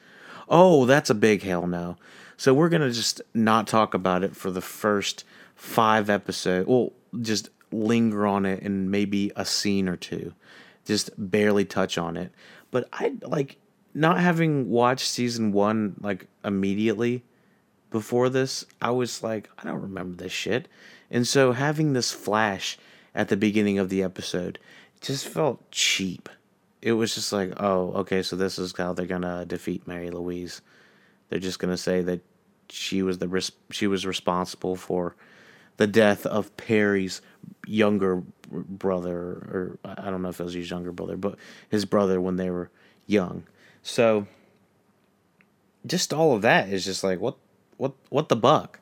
Oh, 0.50 0.86
that's 0.86 1.10
a 1.10 1.16
big 1.16 1.44
hell 1.44 1.68
no. 1.68 1.96
So 2.36 2.54
we're 2.54 2.68
going 2.68 2.82
to 2.82 2.92
just 2.92 3.22
not 3.34 3.66
talk 3.66 3.94
about 3.94 4.26
it 4.26 4.36
for 4.36 4.52
the 4.52 4.60
first 4.60 5.24
5 5.56 6.10
episodes. 6.10 6.68
Well, 6.68 6.92
just 7.22 7.48
linger 7.72 8.28
on 8.28 8.46
it 8.46 8.62
and 8.62 8.92
maybe 8.92 9.32
a 9.38 9.46
scene 9.46 9.88
or 9.88 9.96
two. 9.96 10.34
Just 10.84 11.12
barely 11.18 11.64
touch 11.64 11.98
on 11.98 12.18
it. 12.18 12.34
But 12.72 12.90
I 12.92 13.14
like 13.22 13.56
not 13.94 14.20
having 14.20 14.70
watched 14.70 15.08
season 15.08 15.54
one 15.54 15.96
like 16.02 16.28
immediately, 16.44 17.24
before 17.90 18.28
this, 18.28 18.66
I 18.82 18.92
was 18.92 19.24
like, 19.24 19.50
I 19.58 19.64
don't 19.64 19.82
remember 19.82 20.18
this 20.18 20.34
shit. 20.34 20.68
And 21.14 21.28
so 21.28 21.52
having 21.52 21.94
this 21.94 22.12
flash 22.12 22.78
at 23.14 23.30
the 23.30 23.38
beginning 23.38 23.78
of 23.78 23.90
the 23.90 24.02
episode 24.02 24.58
just 25.00 25.28
felt 25.28 25.70
cheap. 25.70 26.28
It 26.82 26.94
was 26.94 27.14
just 27.14 27.32
like, 27.32 27.54
oh, 27.58 27.92
okay, 27.94 28.24
so 28.24 28.36
this 28.36 28.58
is 28.58 28.74
how 28.76 28.94
they're 28.94 29.06
gonna 29.06 29.46
defeat 29.46 29.88
Mary 29.88 30.10
Louise. 30.10 30.62
They're 31.30 31.40
just 31.40 31.60
gonna 31.60 31.78
say 31.78 32.02
that 32.02 32.22
she 32.68 33.04
was 33.04 33.20
the 33.20 33.28
res- 33.28 33.52
she 33.70 33.86
was 33.86 34.08
responsible 34.08 34.76
for 34.76 35.16
the 35.78 35.86
death 35.86 36.26
of 36.26 36.56
Perry's 36.58 37.22
younger 37.68 38.24
brother, 38.50 39.14
or 39.14 39.78
I 39.86 40.10
don't 40.10 40.24
know 40.24 40.30
if 40.30 40.40
it 40.40 40.44
was 40.44 40.56
his 40.56 40.70
younger 40.70 40.92
brother, 40.92 41.16
but 41.16 41.38
his 41.70 41.86
brother 41.86 42.20
when 42.20 42.38
they 42.38 42.50
were 42.50 42.72
young. 43.06 43.44
So 43.84 44.26
just 45.86 46.12
all 46.12 46.36
of 46.36 46.42
that 46.42 46.70
is 46.70 46.86
just 46.86 47.04
like 47.04 47.20
what 47.20 47.38
what 47.78 47.94
what 48.10 48.30
the 48.30 48.36
buck. 48.36 48.80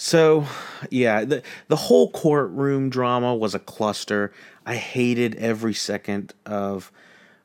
So, 0.00 0.46
yeah, 0.92 1.24
the 1.24 1.42
the 1.66 1.74
whole 1.74 2.12
courtroom 2.12 2.88
drama 2.88 3.34
was 3.34 3.52
a 3.52 3.58
cluster. 3.58 4.32
I 4.64 4.76
hated 4.76 5.34
every 5.34 5.74
second 5.74 6.34
of 6.46 6.92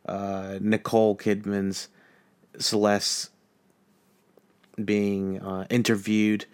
uh, 0.05 0.59
Nicole 0.61 1.17
Kidman's 1.17 1.87
Celeste 2.59 3.31
being 4.85 5.41
uh, 5.41 5.65
interviewed 5.71 6.45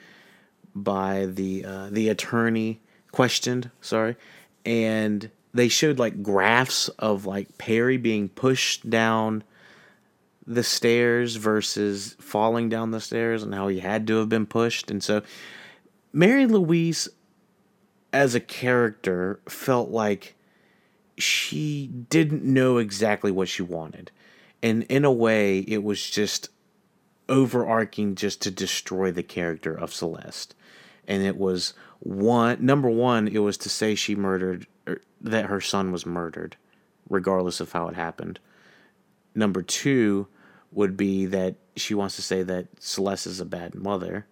by 0.73 1.25
the 1.25 1.65
uh, 1.65 1.89
the 1.91 2.07
attorney, 2.07 2.79
questioned. 3.11 3.69
Sorry, 3.81 4.15
and 4.63 5.29
they 5.53 5.67
showed 5.67 5.99
like 5.99 6.23
graphs 6.23 6.87
of 6.97 7.25
like 7.25 7.57
Perry 7.57 7.97
being 7.97 8.29
pushed 8.29 8.89
down 8.89 9.43
the 10.47 10.63
stairs 10.63 11.35
versus 11.35 12.15
falling 12.21 12.69
down 12.69 12.91
the 12.91 13.01
stairs 13.01 13.43
and 13.43 13.53
how 13.53 13.67
he 13.67 13.81
had 13.81 14.07
to 14.07 14.15
have 14.19 14.29
been 14.29 14.45
pushed. 14.45 14.89
And 14.89 15.03
so 15.03 15.23
Mary 16.11 16.45
Louise 16.45 17.07
as 18.11 18.35
a 18.35 18.39
character 18.39 19.39
felt 19.47 19.89
like 19.89 20.35
she 21.17 21.87
didn't 21.87 22.43
know 22.43 22.77
exactly 22.77 23.31
what 23.31 23.49
she 23.49 23.61
wanted. 23.61 24.11
And 24.63 24.83
in 24.83 25.05
a 25.05 25.11
way, 25.11 25.59
it 25.59 25.83
was 25.83 26.09
just 26.09 26.49
overarching 27.27 28.15
just 28.15 28.41
to 28.41 28.51
destroy 28.51 29.11
the 29.11 29.23
character 29.23 29.73
of 29.73 29.93
Celeste. 29.93 30.55
And 31.07 31.23
it 31.23 31.37
was 31.37 31.73
one 31.99 32.63
number 32.65 32.89
one, 32.89 33.27
it 33.27 33.39
was 33.39 33.57
to 33.57 33.69
say 33.69 33.95
she 33.95 34.15
murdered 34.15 34.67
or 34.87 35.01
that 35.21 35.45
her 35.45 35.61
son 35.61 35.91
was 35.91 36.05
murdered, 36.05 36.55
regardless 37.09 37.59
of 37.59 37.71
how 37.71 37.87
it 37.87 37.95
happened. 37.95 38.39
Number 39.35 39.61
two 39.61 40.27
would 40.71 40.97
be 40.97 41.25
that 41.27 41.55
she 41.75 41.93
wants 41.93 42.15
to 42.15 42.21
say 42.21 42.43
that 42.43 42.67
Celeste 42.79 43.27
is 43.27 43.39
a 43.39 43.45
bad 43.45 43.75
mother 43.75 44.27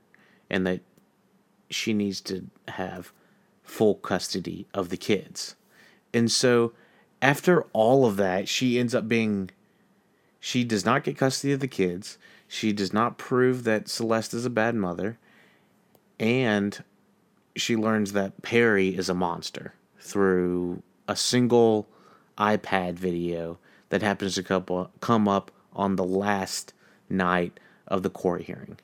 and 0.50 0.66
that 0.66 0.82
she 1.70 1.94
needs 1.94 2.22
to 2.22 2.48
have 2.70 3.12
full 3.64 3.96
custody 3.96 4.68
of 4.74 4.90
the 4.90 4.98
kids. 4.98 5.56
And 6.14 6.32
so 6.32 6.74
after 7.22 7.64
all 7.74 8.06
of 8.06 8.18
that, 8.18 8.48
she 8.48 8.80
ends 8.80 8.96
up 8.96 9.08
being 9.08 9.50
she 10.40 10.64
does 10.64 10.86
not 10.86 11.04
get 11.04 11.18
custody 11.18 11.54
of 11.54 11.60
the 11.60 11.68
kids. 11.68 12.18
She 12.48 12.72
does 12.72 12.94
not 12.94 13.18
prove 13.18 13.64
that 13.66 13.90
Celeste 13.90 14.34
is 14.34 14.46
a 14.46 14.50
bad 14.50 14.76
mother. 14.76 15.18
And 16.20 16.82
she 17.56 17.76
learns 17.76 18.14
that 18.14 18.42
Perry 18.42 18.96
is 18.96 19.10
a 19.10 19.14
monster 19.14 19.74
through 20.00 20.82
a 21.08 21.16
single 21.16 21.88
iPad 22.38 22.94
video 22.94 23.58
that 23.90 24.02
happens 24.02 24.36
to 24.36 24.44
come 25.00 25.28
up 25.28 25.52
on 25.74 25.96
the 25.96 26.04
last 26.04 26.74
night 27.10 27.60
of 27.88 28.04
the 28.04 28.10
court 28.10 28.44
hearing. 28.44 28.78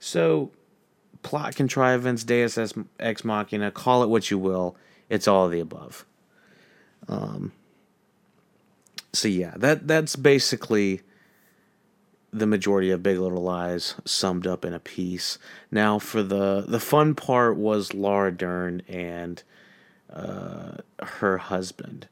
So, 0.00 0.50
plot 1.22 1.56
contrivance, 1.56 2.24
Deus 2.24 2.58
Ex 2.98 3.24
Machina, 3.24 3.70
call 3.70 4.02
it 4.02 4.08
what 4.08 4.30
you 4.30 4.38
will. 4.38 4.76
It's 5.08 5.28
all 5.28 5.46
of 5.46 5.52
the 5.52 5.60
above. 5.60 6.04
Um, 7.08 7.52
so 9.12 9.28
yeah, 9.28 9.54
that 9.56 9.86
that's 9.86 10.16
basically 10.16 11.00
the 12.32 12.46
majority 12.46 12.90
of 12.90 13.02
Big 13.02 13.18
Little 13.18 13.42
Lies 13.42 13.94
summed 14.04 14.46
up 14.46 14.64
in 14.64 14.74
a 14.74 14.78
piece. 14.78 15.38
Now, 15.70 15.98
for 15.98 16.22
the 16.22 16.64
the 16.66 16.80
fun 16.80 17.14
part 17.14 17.56
was 17.56 17.94
Laura 17.94 18.30
Dern 18.30 18.82
and 18.88 19.42
uh, 20.12 20.76
her 21.00 21.38
husband. 21.38 22.08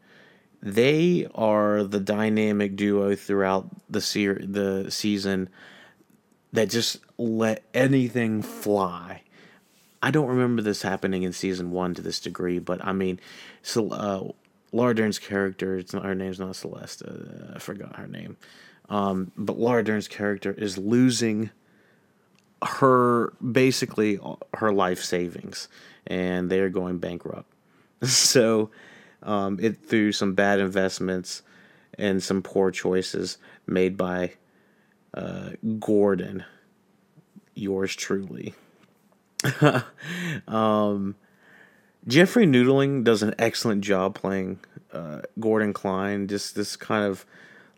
They 0.62 1.28
are 1.34 1.84
the 1.84 2.00
dynamic 2.00 2.76
duo 2.76 3.14
throughout 3.14 3.68
the 3.90 4.00
ser- 4.00 4.42
the 4.42 4.90
season 4.90 5.48
that 6.52 6.70
just 6.70 6.98
let 7.18 7.62
anything 7.74 8.42
fly. 8.42 9.22
I 10.02 10.10
don't 10.10 10.28
remember 10.28 10.62
this 10.62 10.82
happening 10.82 11.22
in 11.22 11.32
season 11.32 11.70
one 11.70 11.94
to 11.94 12.02
this 12.02 12.20
degree, 12.20 12.58
but 12.58 12.84
I 12.84 12.92
mean, 12.92 13.18
so 13.62 13.90
uh, 13.90 14.30
Laura 14.72 14.94
Dern's 14.94 15.18
character, 15.18 15.78
it's 15.78 15.92
not 15.92 16.04
her 16.04 16.14
name's 16.14 16.38
not 16.38 16.54
Celeste. 16.56 17.02
Uh, 17.02 17.54
I 17.54 17.58
forgot 17.58 17.96
her 17.96 18.06
name. 18.06 18.36
Um, 18.88 19.32
but 19.36 19.58
Laura 19.58 19.82
Dern's 19.82 20.08
character 20.08 20.52
is 20.52 20.78
losing 20.78 21.50
her 22.62 23.32
basically 23.40 24.18
her 24.54 24.72
life 24.72 25.02
savings, 25.02 25.68
and 26.06 26.50
they 26.50 26.60
are 26.60 26.68
going 26.68 26.98
bankrupt. 26.98 27.50
so, 28.02 28.70
um, 29.22 29.58
it 29.60 29.84
through 29.84 30.12
some 30.12 30.34
bad 30.34 30.60
investments 30.60 31.42
and 31.98 32.22
some 32.22 32.42
poor 32.42 32.70
choices 32.70 33.38
made 33.66 33.96
by 33.96 34.32
uh, 35.14 35.50
Gordon, 35.80 36.44
yours 37.56 37.94
truly. 37.94 38.54
um, 40.48 41.16
Jeffrey 42.06 42.46
Nordling 42.46 43.04
does 43.04 43.22
an 43.22 43.34
excellent 43.38 43.82
job 43.82 44.14
playing 44.14 44.60
uh, 44.92 45.22
Gordon 45.40 45.72
Klein. 45.72 46.28
Just 46.28 46.54
this 46.54 46.76
kind 46.76 47.04
of 47.04 47.26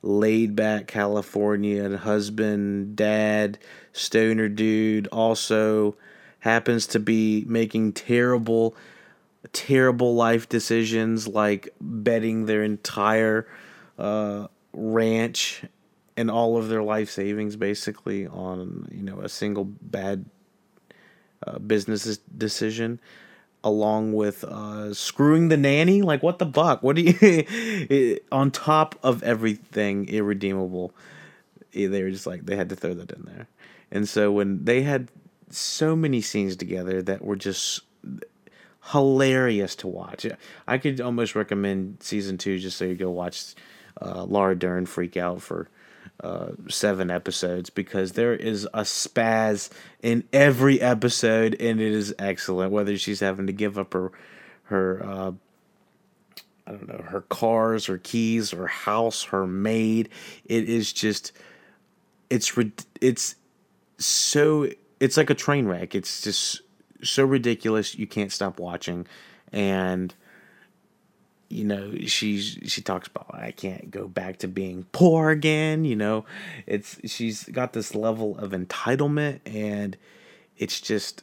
laid 0.03 0.55
back 0.55 0.87
Californian 0.87 1.95
husband, 1.95 2.97
dad, 2.97 3.59
stoner 3.93 4.49
dude. 4.49 5.07
Also 5.09 5.97
happens 6.41 6.87
to 6.88 7.01
be 7.01 7.45
making 7.49 7.93
terrible, 7.93 8.77
terrible 9.53 10.14
life 10.14 10.49
decisions 10.49 11.27
like 11.27 11.69
betting 11.81 12.47
their 12.47 12.62
entire 12.62 13.49
uh, 13.99 14.47
ranch 14.73 15.62
and 16.19 16.33
all 16.33 16.57
of 16.57 16.69
their 16.69 16.83
life 16.83 17.09
savings 17.09 17.55
basically 17.55 18.27
on 18.27 18.89
you 18.91 19.03
know 19.03 19.21
a 19.21 19.29
single 19.29 19.65
bad 19.65 20.25
uh, 21.47 21.61
business 21.61 22.19
decision 22.37 23.01
along 23.63 24.13
with 24.13 24.43
uh, 24.45 24.93
screwing 24.93 25.49
the 25.49 25.57
nanny. 25.57 26.03
Like, 26.03 26.23
what 26.23 26.39
the 26.41 26.47
buck? 26.47 26.83
What 26.83 26.97
do 26.97 27.03
you? 27.03 28.19
on 28.33 28.51
top 28.51 28.97
of 29.03 29.23
everything 29.23 30.09
irredeemable, 30.09 30.93
eh, 31.73 31.87
they 31.87 32.03
were 32.03 32.11
just 32.11 32.27
like 32.27 32.47
they 32.47 32.57
had 32.57 32.69
to 32.71 32.77
throw 32.77 32.95
that 32.95 33.13
in 33.13 33.23
there. 33.25 33.47
And 33.93 34.09
so 34.09 34.33
when 34.33 34.65
they 34.65 34.83
had 34.83 35.09
so 35.51 35.95
many 35.95 36.21
scenes 36.21 36.57
together 36.57 37.01
that 37.03 37.25
were 37.25 37.37
just 37.37 37.83
hilarious 38.91 39.77
to 39.77 39.87
watch, 39.87 40.27
I 40.67 40.79
could 40.79 41.01
almost 41.01 41.37
recommend 41.37 41.99
season 42.01 42.39
two 42.39 42.59
just 42.59 42.77
so 42.77 42.87
you 42.87 42.97
go 42.97 43.11
watch 43.11 43.55
uh, 44.03 44.25
Laura 44.25 44.59
Dern 44.59 44.85
freak 44.85 45.17
out 45.17 45.41
for 45.41 45.69
uh, 46.23 46.49
seven 46.69 47.11
episodes 47.11 47.71
because 47.71 48.13
there 48.13 48.35
is 48.35 48.65
a 48.75 48.83
spaz 48.83 49.71
in 50.03 50.25
every 50.33 50.81
episode 50.81 51.57
and 51.61 51.81
it 51.81 51.93
is 51.93 52.15
excellent. 52.19 52.73
Whether 52.73 52.99
she's 52.99 53.21
having 53.21 53.47
to 53.47 53.53
give 53.53 53.79
up 53.79 53.93
her 53.93 54.13
her 54.65 55.05
uh, 55.05 55.33
I 56.67 56.73
don't 56.73 56.89
know 56.89 57.03
her 57.03 57.23
cars, 57.23 57.87
her 57.87 57.99
keys, 57.99 58.51
her 58.51 58.67
house, 58.67 59.25
her 59.25 59.47
maid, 59.47 60.11
it 60.45 60.69
is 60.69 60.93
just 60.93 61.33
it's 62.31 62.53
it's 63.01 63.37
so 63.99 64.69
it's 65.01 65.17
like 65.17 65.31
a 65.31 65.35
train 65.35 65.67
wreck. 65.67 65.95
It's 65.95 66.21
just 66.23 66.63
so 67.03 67.25
ridiculous 67.25 67.95
you 67.95 68.07
can't 68.07 68.33
stop 68.33 68.59
watching 68.59 69.07
and 69.53 70.15
you 71.49 71.65
know 71.65 71.95
she's 72.07 72.59
she 72.67 72.83
talks 72.83 73.09
about 73.09 73.27
i 73.33 73.51
can't 73.51 73.91
go 73.91 74.07
back 74.07 74.39
to 74.39 74.47
being 74.47 74.85
poor 74.93 75.31
again 75.31 75.85
you 75.85 75.97
know? 75.97 76.25
It's 76.66 76.99
she's 77.11 77.45
got 77.45 77.72
this 77.72 77.95
level 77.95 78.37
of 78.39 78.51
entitlement 78.53 79.41
and 79.47 79.97
it's 80.57 80.81
just 80.81 81.22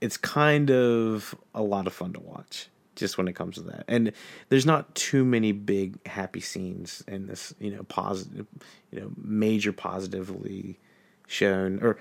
it's 0.00 0.16
kind 0.16 0.70
of 0.70 1.34
a 1.54 1.62
lot 1.62 1.86
of 1.86 1.92
fun 1.92 2.12
to 2.12 2.20
watch 2.20 2.68
just 2.94 3.16
when 3.16 3.26
it 3.26 3.34
comes 3.34 3.54
to 3.54 3.62
that. 3.62 3.84
And 3.88 4.12
there's 4.50 4.66
not 4.66 4.94
too 4.94 5.24
many 5.24 5.52
big 5.52 6.06
happy 6.06 6.40
scenes 6.40 7.02
in 7.08 7.26
this 7.26 7.54
you 7.58 7.74
know 7.74 7.82
positive 7.84 8.46
you 8.90 9.00
know 9.00 9.10
major 9.16 9.72
positively 9.72 10.78
shown 11.26 11.80
or 11.82 11.98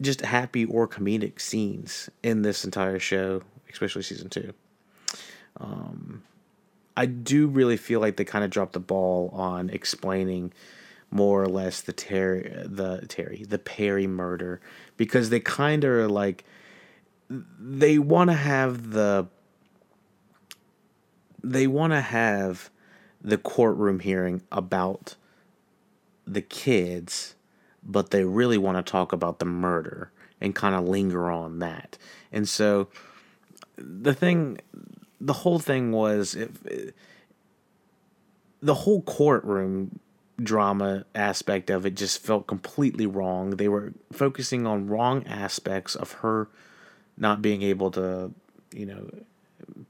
just 0.00 0.20
happy 0.20 0.64
or 0.64 0.86
comedic 0.86 1.40
scenes 1.40 2.08
in 2.22 2.42
this 2.42 2.64
entire 2.64 2.98
show 2.98 3.42
especially 3.70 4.02
season 4.02 4.30
two. 4.30 4.52
Um 5.58 6.22
I 6.96 7.06
do 7.06 7.46
really 7.46 7.76
feel 7.76 8.00
like 8.00 8.16
they 8.16 8.24
kind 8.24 8.44
of 8.44 8.50
dropped 8.50 8.72
the 8.72 8.80
ball 8.80 9.30
on 9.32 9.70
explaining 9.70 10.52
more 11.10 11.42
or 11.42 11.48
less 11.48 11.80
the 11.80 11.92
Terry 11.92 12.52
the 12.64 13.04
Terry 13.08 13.44
the 13.48 13.58
Perry 13.58 14.06
murder 14.06 14.60
because 14.96 15.30
they 15.30 15.40
kind 15.40 15.84
of 15.84 16.10
like 16.10 16.44
they 17.28 17.98
want 17.98 18.30
to 18.30 18.36
have 18.36 18.90
the 18.90 19.26
they 21.42 21.66
want 21.66 21.92
to 21.92 22.00
have 22.00 22.70
the 23.20 23.38
courtroom 23.38 24.00
hearing 24.00 24.42
about 24.50 25.16
the 26.26 26.42
kids 26.42 27.36
but 27.86 28.10
they 28.10 28.24
really 28.24 28.58
want 28.58 28.76
to 28.76 28.90
talk 28.90 29.12
about 29.12 29.38
the 29.38 29.44
murder 29.44 30.10
and 30.40 30.54
kind 30.54 30.74
of 30.74 30.86
linger 30.86 31.30
on 31.30 31.60
that. 31.60 31.96
And 32.32 32.48
so 32.48 32.88
the 33.76 34.12
thing 34.12 34.58
the 35.20 35.32
whole 35.32 35.58
thing 35.58 35.92
was 35.92 36.34
if 36.34 36.50
the 38.62 38.74
whole 38.74 39.02
courtroom 39.02 40.00
drama 40.42 41.04
aspect 41.14 41.70
of 41.70 41.86
it 41.86 41.96
just 41.96 42.22
felt 42.22 42.46
completely 42.46 43.06
wrong. 43.06 43.50
They 43.50 43.68
were 43.68 43.92
focusing 44.12 44.66
on 44.66 44.86
wrong 44.86 45.26
aspects 45.26 45.94
of 45.94 46.12
her 46.12 46.48
not 47.16 47.40
being 47.40 47.62
able 47.62 47.90
to, 47.92 48.32
you 48.72 48.86
know, 48.86 49.08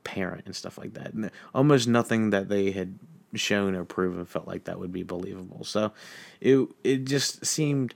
parent 0.05 0.47
and 0.47 0.55
stuff 0.55 0.79
like 0.79 0.95
that. 0.95 1.13
And 1.13 1.31
almost 1.55 1.89
nothing 1.89 2.31
that 2.31 2.49
they 2.49 2.71
had 2.71 2.99
shown 3.35 3.75
or 3.75 3.85
proven 3.85 4.25
felt 4.25 4.47
like 4.47 4.65
that 4.65 4.79
would 4.79 4.93
be 4.93 5.03
believable. 5.03 5.65
So 5.65 5.93
it 6.41 6.69
it 6.85 7.05
just 7.05 7.45
seemed 7.45 7.95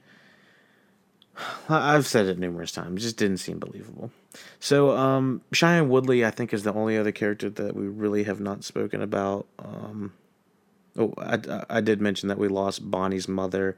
I've 1.69 2.07
said 2.07 2.27
it 2.27 2.39
numerous 2.39 2.73
times, 2.73 3.03
just 3.03 3.17
didn't 3.17 3.39
seem 3.39 3.59
believable. 3.59 4.11
So 4.59 4.97
um 4.97 5.43
Shailene 5.53 5.89
Woodley 5.89 6.25
I 6.25 6.31
think 6.31 6.53
is 6.53 6.63
the 6.63 6.73
only 6.73 6.97
other 6.97 7.13
character 7.13 7.51
that 7.51 7.75
we 7.75 7.89
really 7.89 8.25
have 8.25 8.41
not 8.41 8.65
spoken 8.65 9.03
about. 9.03 9.47
Um 9.59 10.13
Oh, 10.97 11.15
I, 11.17 11.65
I 11.71 11.81
did 11.81 12.01
mention 12.01 12.29
that 12.29 12.39
we 12.39 12.49
lost 12.49 12.91
Bonnie's 12.91 13.29
mother. 13.29 13.77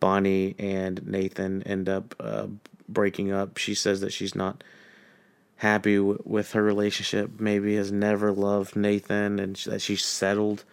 Bonnie 0.00 0.54
and 0.58 1.06
Nathan 1.06 1.62
end 1.64 1.88
up 1.88 2.14
uh, 2.20 2.46
breaking 2.88 3.32
up. 3.32 3.58
She 3.58 3.74
says 3.74 4.00
that 4.00 4.12
she's 4.12 4.34
not 4.34 4.62
happy 5.56 5.96
w- 5.96 6.22
with 6.24 6.52
her 6.52 6.62
relationship. 6.62 7.38
Maybe 7.38 7.76
has 7.76 7.92
never 7.92 8.32
loved 8.32 8.76
Nathan, 8.76 9.38
and 9.38 9.56
that 9.56 9.82
she's 9.82 10.04
settled 10.04 10.64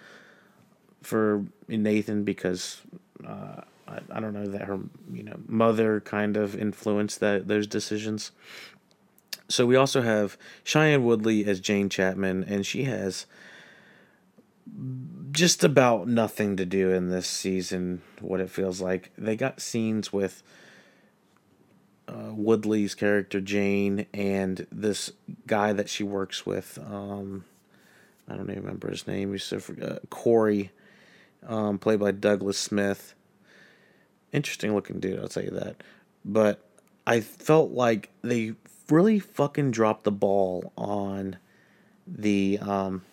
for 1.01 1.45
Nathan 1.67 2.23
because 2.23 2.81
uh, 3.27 3.61
I, 3.87 3.99
I 4.11 4.19
don't 4.19 4.33
know 4.33 4.47
that 4.47 4.61
her 4.61 4.79
you 5.11 5.23
know 5.23 5.39
mother 5.47 6.01
kind 6.01 6.37
of 6.37 6.55
influenced 6.55 7.19
that 7.19 7.47
those 7.47 7.67
decisions. 7.67 8.31
So 9.47 9.65
we 9.65 9.75
also 9.75 10.01
have 10.01 10.37
Shailene 10.63 11.03
Woodley 11.03 11.45
as 11.45 11.59
Jane 11.59 11.89
Chapman, 11.89 12.43
and 12.45 12.65
she 12.65 12.85
has 12.85 13.25
just 15.31 15.63
about 15.63 16.07
nothing 16.07 16.57
to 16.57 16.65
do 16.65 16.91
in 16.91 17.09
this 17.09 17.27
season. 17.27 18.01
What 18.21 18.39
it 18.39 18.49
feels 18.49 18.81
like 18.81 19.11
they 19.17 19.35
got 19.35 19.61
scenes 19.61 20.11
with 20.11 20.41
uh, 22.07 22.31
Woodley's 22.33 22.95
character 22.95 23.41
Jane 23.41 24.05
and 24.13 24.65
this 24.71 25.11
guy 25.47 25.73
that 25.73 25.89
she 25.89 26.03
works 26.03 26.45
with. 26.45 26.79
Um, 26.79 27.45
I 28.27 28.35
don't 28.35 28.49
even 28.49 28.63
remember 28.63 28.89
his 28.89 29.07
name. 29.07 29.31
He's 29.31 29.43
so 29.43 29.61
uh, 29.81 29.97
Corey, 30.09 30.71
um, 31.45 31.77
played 31.77 31.99
by 31.99 32.11
Douglas 32.11 32.57
Smith. 32.57 33.13
Interesting 34.31 34.73
looking 34.73 34.99
dude, 34.99 35.19
I'll 35.19 35.27
tell 35.27 35.43
you 35.43 35.51
that. 35.51 35.83
But 36.23 36.67
I 37.05 37.21
felt 37.21 37.71
like 37.71 38.09
they 38.23 38.55
really 38.89 39.19
fucking 39.19 39.71
dropped 39.71 40.03
the 40.03 40.11
ball 40.11 40.71
on 40.77 41.37
the 42.07 42.59
um, 42.61 43.03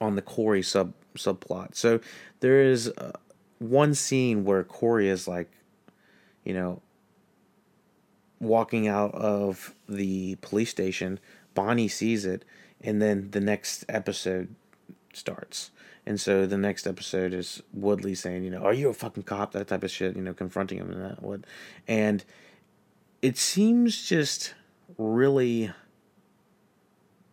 on 0.00 0.16
the 0.16 0.22
Corey 0.22 0.62
sub 0.62 0.92
subplot. 1.16 1.74
So 1.74 2.00
there 2.40 2.62
is 2.62 2.88
uh, 2.88 3.12
one 3.58 3.94
scene 3.94 4.44
where 4.44 4.64
Corey 4.64 5.08
is 5.08 5.26
like, 5.26 5.50
you 6.44 6.54
know, 6.54 6.82
walking 8.40 8.88
out 8.88 9.14
of 9.14 9.74
the 9.88 10.36
police 10.36 10.70
station. 10.70 11.18
Bonnie 11.54 11.88
sees 11.88 12.24
it, 12.24 12.44
and 12.80 13.00
then 13.00 13.30
the 13.30 13.40
next 13.40 13.84
episode 13.88 14.54
starts. 15.12 15.70
And 16.06 16.20
so 16.20 16.46
the 16.46 16.58
next 16.58 16.86
episode 16.86 17.32
is 17.32 17.62
Woodley 17.72 18.14
saying, 18.14 18.44
you 18.44 18.50
know, 18.50 18.62
are 18.62 18.74
you 18.74 18.90
a 18.90 18.94
fucking 18.94 19.22
cop? 19.22 19.52
That 19.52 19.68
type 19.68 19.84
of 19.84 19.90
shit, 19.90 20.16
you 20.16 20.22
know, 20.22 20.34
confronting 20.34 20.78
him 20.78 20.90
and 20.90 21.02
that 21.02 21.22
would, 21.22 21.46
and 21.88 22.24
it 23.24 23.38
seems 23.38 24.06
just 24.06 24.52
really, 24.98 25.72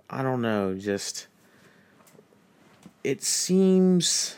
I 0.10 0.24
don't 0.24 0.42
know, 0.42 0.74
just 0.74 1.28
it 3.04 3.22
seems 3.22 4.38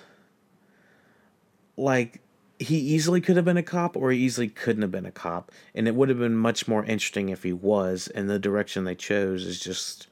like 1.77 2.21
he 2.57 2.77
easily 2.77 3.21
could 3.21 3.35
have 3.35 3.45
been 3.45 3.57
a 3.57 3.61
cop 3.61 3.95
or 3.95 4.11
he 4.11 4.17
easily 4.17 4.47
couldn't 4.47 4.81
have 4.81 4.89
been 4.89 5.05
a 5.05 5.11
cop 5.11 5.51
and 5.75 5.87
it 5.87 5.93
would 5.93 6.09
have 6.09 6.17
been 6.17 6.35
much 6.35 6.67
more 6.67 6.83
interesting 6.85 7.29
if 7.29 7.43
he 7.43 7.53
was 7.53 8.07
and 8.15 8.27
the 8.27 8.39
direction 8.39 8.83
they 8.83 8.95
chose 8.95 9.45
is 9.45 9.59
just 9.59 10.07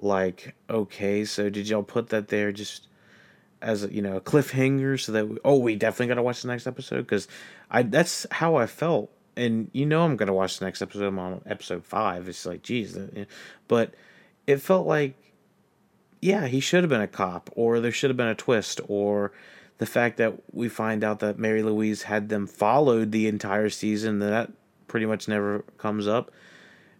like 0.00 0.54
okay 0.68 1.24
so 1.24 1.48
did 1.48 1.68
y'all 1.68 1.82
put 1.82 2.10
that 2.10 2.28
there 2.28 2.52
just 2.52 2.86
as 3.62 3.88
you 3.90 4.02
know 4.02 4.16
a 4.16 4.20
cliffhanger 4.20 5.00
so 5.00 5.10
that 5.10 5.28
we, 5.28 5.38
oh 5.44 5.58
we 5.58 5.74
definitely 5.74 6.06
got 6.08 6.16
to 6.16 6.22
watch 6.22 6.42
the 6.42 6.48
next 6.48 6.66
episode? 6.66 6.98
Because 6.98 7.26
i 7.70 7.82
that's 7.82 8.26
how 8.30 8.56
i 8.56 8.66
felt 8.66 9.10
and 9.36 9.70
you 9.72 9.86
know 9.86 10.04
i'm 10.04 10.16
gonna 10.16 10.32
watch 10.32 10.58
the 10.58 10.64
next 10.64 10.82
episode 10.82 11.04
i'm 11.04 11.18
on 11.18 11.40
episode 11.46 11.84
five 11.84 12.28
it's 12.28 12.46
like 12.46 12.62
geez 12.62 12.98
but 13.68 13.94
it 14.46 14.60
felt 14.60 14.86
like 14.86 15.14
yeah, 16.20 16.46
he 16.46 16.60
should 16.60 16.82
have 16.82 16.90
been 16.90 17.00
a 17.00 17.06
cop, 17.06 17.50
or 17.54 17.80
there 17.80 17.92
should 17.92 18.10
have 18.10 18.16
been 18.16 18.26
a 18.26 18.34
twist, 18.34 18.80
or 18.88 19.32
the 19.78 19.86
fact 19.86 20.16
that 20.16 20.34
we 20.52 20.68
find 20.68 21.04
out 21.04 21.20
that 21.20 21.38
Mary 21.38 21.62
Louise 21.62 22.02
had 22.02 22.28
them 22.28 22.46
followed 22.46 23.12
the 23.12 23.28
entire 23.28 23.70
season, 23.70 24.18
that 24.20 24.50
pretty 24.88 25.06
much 25.06 25.28
never 25.28 25.60
comes 25.78 26.08
up. 26.08 26.30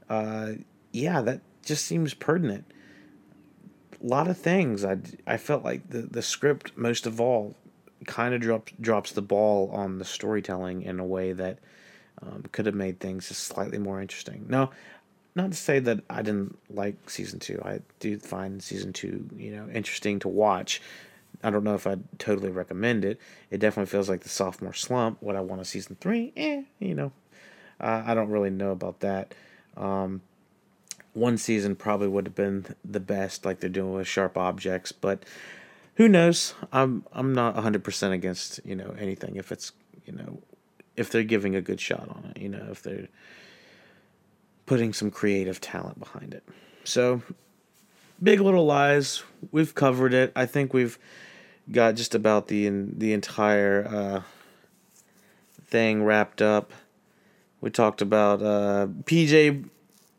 Uh, 0.08 0.52
yeah, 0.92 1.20
that 1.22 1.40
just 1.64 1.86
seems 1.86 2.14
pertinent. 2.14 2.64
A 4.02 4.06
lot 4.06 4.28
of 4.28 4.36
things. 4.36 4.84
I, 4.84 4.98
I 5.26 5.38
felt 5.38 5.64
like 5.64 5.88
the, 5.88 6.02
the 6.02 6.22
script, 6.22 6.76
most 6.76 7.06
of 7.06 7.20
all, 7.20 7.56
kind 8.06 8.34
of 8.34 8.40
drops 8.40 8.72
drops 8.80 9.12
the 9.12 9.22
ball 9.22 9.70
on 9.72 9.98
the 9.98 10.04
storytelling 10.04 10.82
in 10.82 11.00
a 11.00 11.04
way 11.04 11.32
that 11.32 11.58
um, 12.22 12.44
could 12.52 12.66
have 12.66 12.74
made 12.74 13.00
things 13.00 13.28
just 13.28 13.44
slightly 13.44 13.78
more 13.78 14.00
interesting. 14.00 14.46
Now, 14.48 14.70
not 15.34 15.50
to 15.50 15.56
say 15.56 15.78
that 15.80 16.00
I 16.08 16.22
didn't 16.22 16.58
like 16.70 17.10
season 17.10 17.38
two. 17.38 17.60
I 17.64 17.80
do 18.00 18.18
find 18.18 18.62
season 18.62 18.92
two, 18.92 19.28
you 19.36 19.54
know, 19.54 19.68
interesting 19.72 20.18
to 20.20 20.28
watch. 20.28 20.80
I 21.42 21.50
don't 21.50 21.64
know 21.64 21.74
if 21.74 21.86
I'd 21.86 22.18
totally 22.18 22.50
recommend 22.50 23.04
it. 23.04 23.20
It 23.50 23.58
definitely 23.58 23.90
feels 23.90 24.08
like 24.08 24.22
the 24.22 24.30
sophomore 24.30 24.72
slump. 24.72 25.18
What 25.20 25.36
I 25.36 25.40
want 25.40 25.60
a 25.60 25.64
season 25.66 25.98
three, 26.00 26.32
eh, 26.36 26.62
you 26.78 26.94
know, 26.94 27.12
uh, 27.78 28.02
I 28.06 28.14
don't 28.14 28.30
really 28.30 28.50
know 28.50 28.70
about 28.70 29.00
that. 29.00 29.34
Um, 29.76 30.22
one 31.12 31.36
season 31.36 31.76
probably 31.76 32.08
would 32.08 32.26
have 32.26 32.34
been 32.34 32.74
the 32.84 33.00
best, 33.00 33.44
like 33.44 33.60
they're 33.60 33.70
doing 33.70 33.92
with 33.92 34.06
Sharp 34.06 34.38
Objects, 34.38 34.92
but 34.92 35.24
who 35.96 36.08
knows? 36.08 36.54
I'm 36.72 37.04
I'm 37.12 37.34
not 37.34 37.56
hundred 37.56 37.84
percent 37.84 38.12
against 38.14 38.60
you 38.64 38.74
know 38.74 38.94
anything 38.98 39.36
if 39.36 39.50
it's 39.50 39.72
you 40.04 40.12
know 40.12 40.40
if 40.96 41.10
they're 41.10 41.22
giving 41.22 41.54
a 41.54 41.60
good 41.60 41.80
shot 41.80 42.08
on 42.08 42.32
it. 42.34 42.40
You 42.40 42.48
know 42.48 42.66
if 42.70 42.82
they're 42.82 43.08
putting 44.66 44.92
some 44.92 45.10
creative 45.10 45.60
talent 45.60 45.98
behind 45.98 46.34
it. 46.34 46.42
So, 46.84 47.22
Big 48.22 48.40
Little 48.40 48.66
Lies, 48.66 49.22
we've 49.52 49.74
covered 49.74 50.12
it. 50.12 50.32
I 50.34 50.46
think 50.46 50.74
we've 50.74 50.98
got 51.70 51.94
just 51.94 52.14
about 52.14 52.48
the 52.48 52.68
the 52.68 53.12
entire 53.12 53.86
uh, 53.86 54.22
thing 55.64 56.04
wrapped 56.04 56.42
up. 56.42 56.72
We 57.60 57.70
talked 57.70 58.02
about 58.02 58.42
uh, 58.42 58.86
PJ 59.04 59.68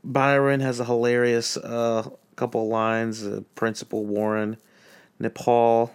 Byron 0.03 0.61
has 0.61 0.79
a 0.79 0.85
hilarious 0.85 1.57
uh, 1.57 2.09
couple 2.35 2.67
lines. 2.69 3.25
Uh, 3.25 3.41
Principal 3.55 4.05
Warren, 4.05 4.57
Nippal, 5.21 5.89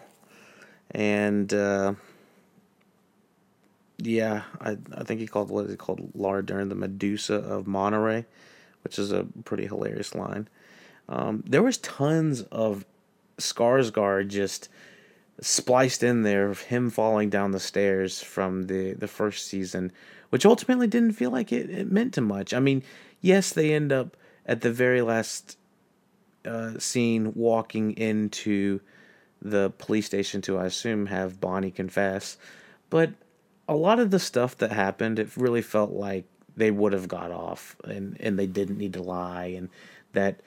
and 0.91 1.53
uh, 1.53 1.95
yeah, 4.03 4.43
I 4.61 4.77
I 4.95 5.05
think 5.05 5.21
he 5.21 5.27
called 5.27 5.51
what 5.51 5.67
is 5.67 5.71
he 5.71 5.77
called 5.77 6.11
Laura 6.15 6.45
Dern 6.45 6.69
the 6.69 6.75
Medusa 6.75 7.35
of 7.35 7.67
Monterey, 7.67 8.27
which 8.85 8.99
is 8.99 9.13
a 9.13 9.27
pretty 9.45 9.67
hilarious 9.67 10.15
line. 10.15 10.49
Um, 11.09 11.43
there 11.47 11.63
was 11.63 11.79
tons 11.79 12.43
of 12.43 12.85
Skarsgård 13.39 14.29
just 14.29 14.69
spliced 15.41 16.03
in 16.03 16.23
there 16.23 16.49
of 16.49 16.63
him 16.63 16.91
falling 16.91 17.31
down 17.31 17.51
the 17.51 17.61
stairs 17.61 18.23
from 18.23 18.65
the 18.65 18.93
the 18.93 19.09
first 19.09 19.47
season, 19.47 19.93
which 20.31 20.47
ultimately 20.47 20.87
didn't 20.87 21.13
feel 21.13 21.31
like 21.31 21.53
it, 21.53 21.71
it 21.71 21.91
meant 21.91 22.15
too 22.15 22.21
much. 22.21 22.53
I 22.55 22.61
mean, 22.61 22.83
yes, 23.21 23.53
they 23.53 23.73
end 23.73 23.93
up 23.93 24.17
at 24.47 24.61
the 24.61 24.73
very 24.73 25.03
last 25.03 25.57
uh, 26.45 26.79
scene 26.79 27.33
walking 27.35 27.93
into 27.93 28.81
the 29.41 29.73
police 29.79 30.07
station 30.07 30.41
to, 30.43 30.59
I 30.59 30.67
assume, 30.67 31.07
have 31.07 31.41
Bonnie 31.41 31.71
confess, 31.71 32.37
but 32.91 33.11
a 33.73 33.77
lot 33.77 33.99
of 33.99 34.11
the 34.11 34.19
stuff 34.19 34.57
that 34.59 34.73
happened, 34.73 35.19
it 35.19 35.37
really 35.37 35.63
felt 35.63 35.91
like 35.91 36.25
they 36.57 36.71
would 36.71 36.93
have 36.93 37.09
got 37.09 37.31
off 37.31 37.77
and, 37.85 38.17
and 38.21 38.39
they 38.39 38.47
didn't 38.47 38.79
need 38.79 38.93
to 38.93 39.03
lie 39.03 39.47
and 39.47 39.69
that 40.13 40.41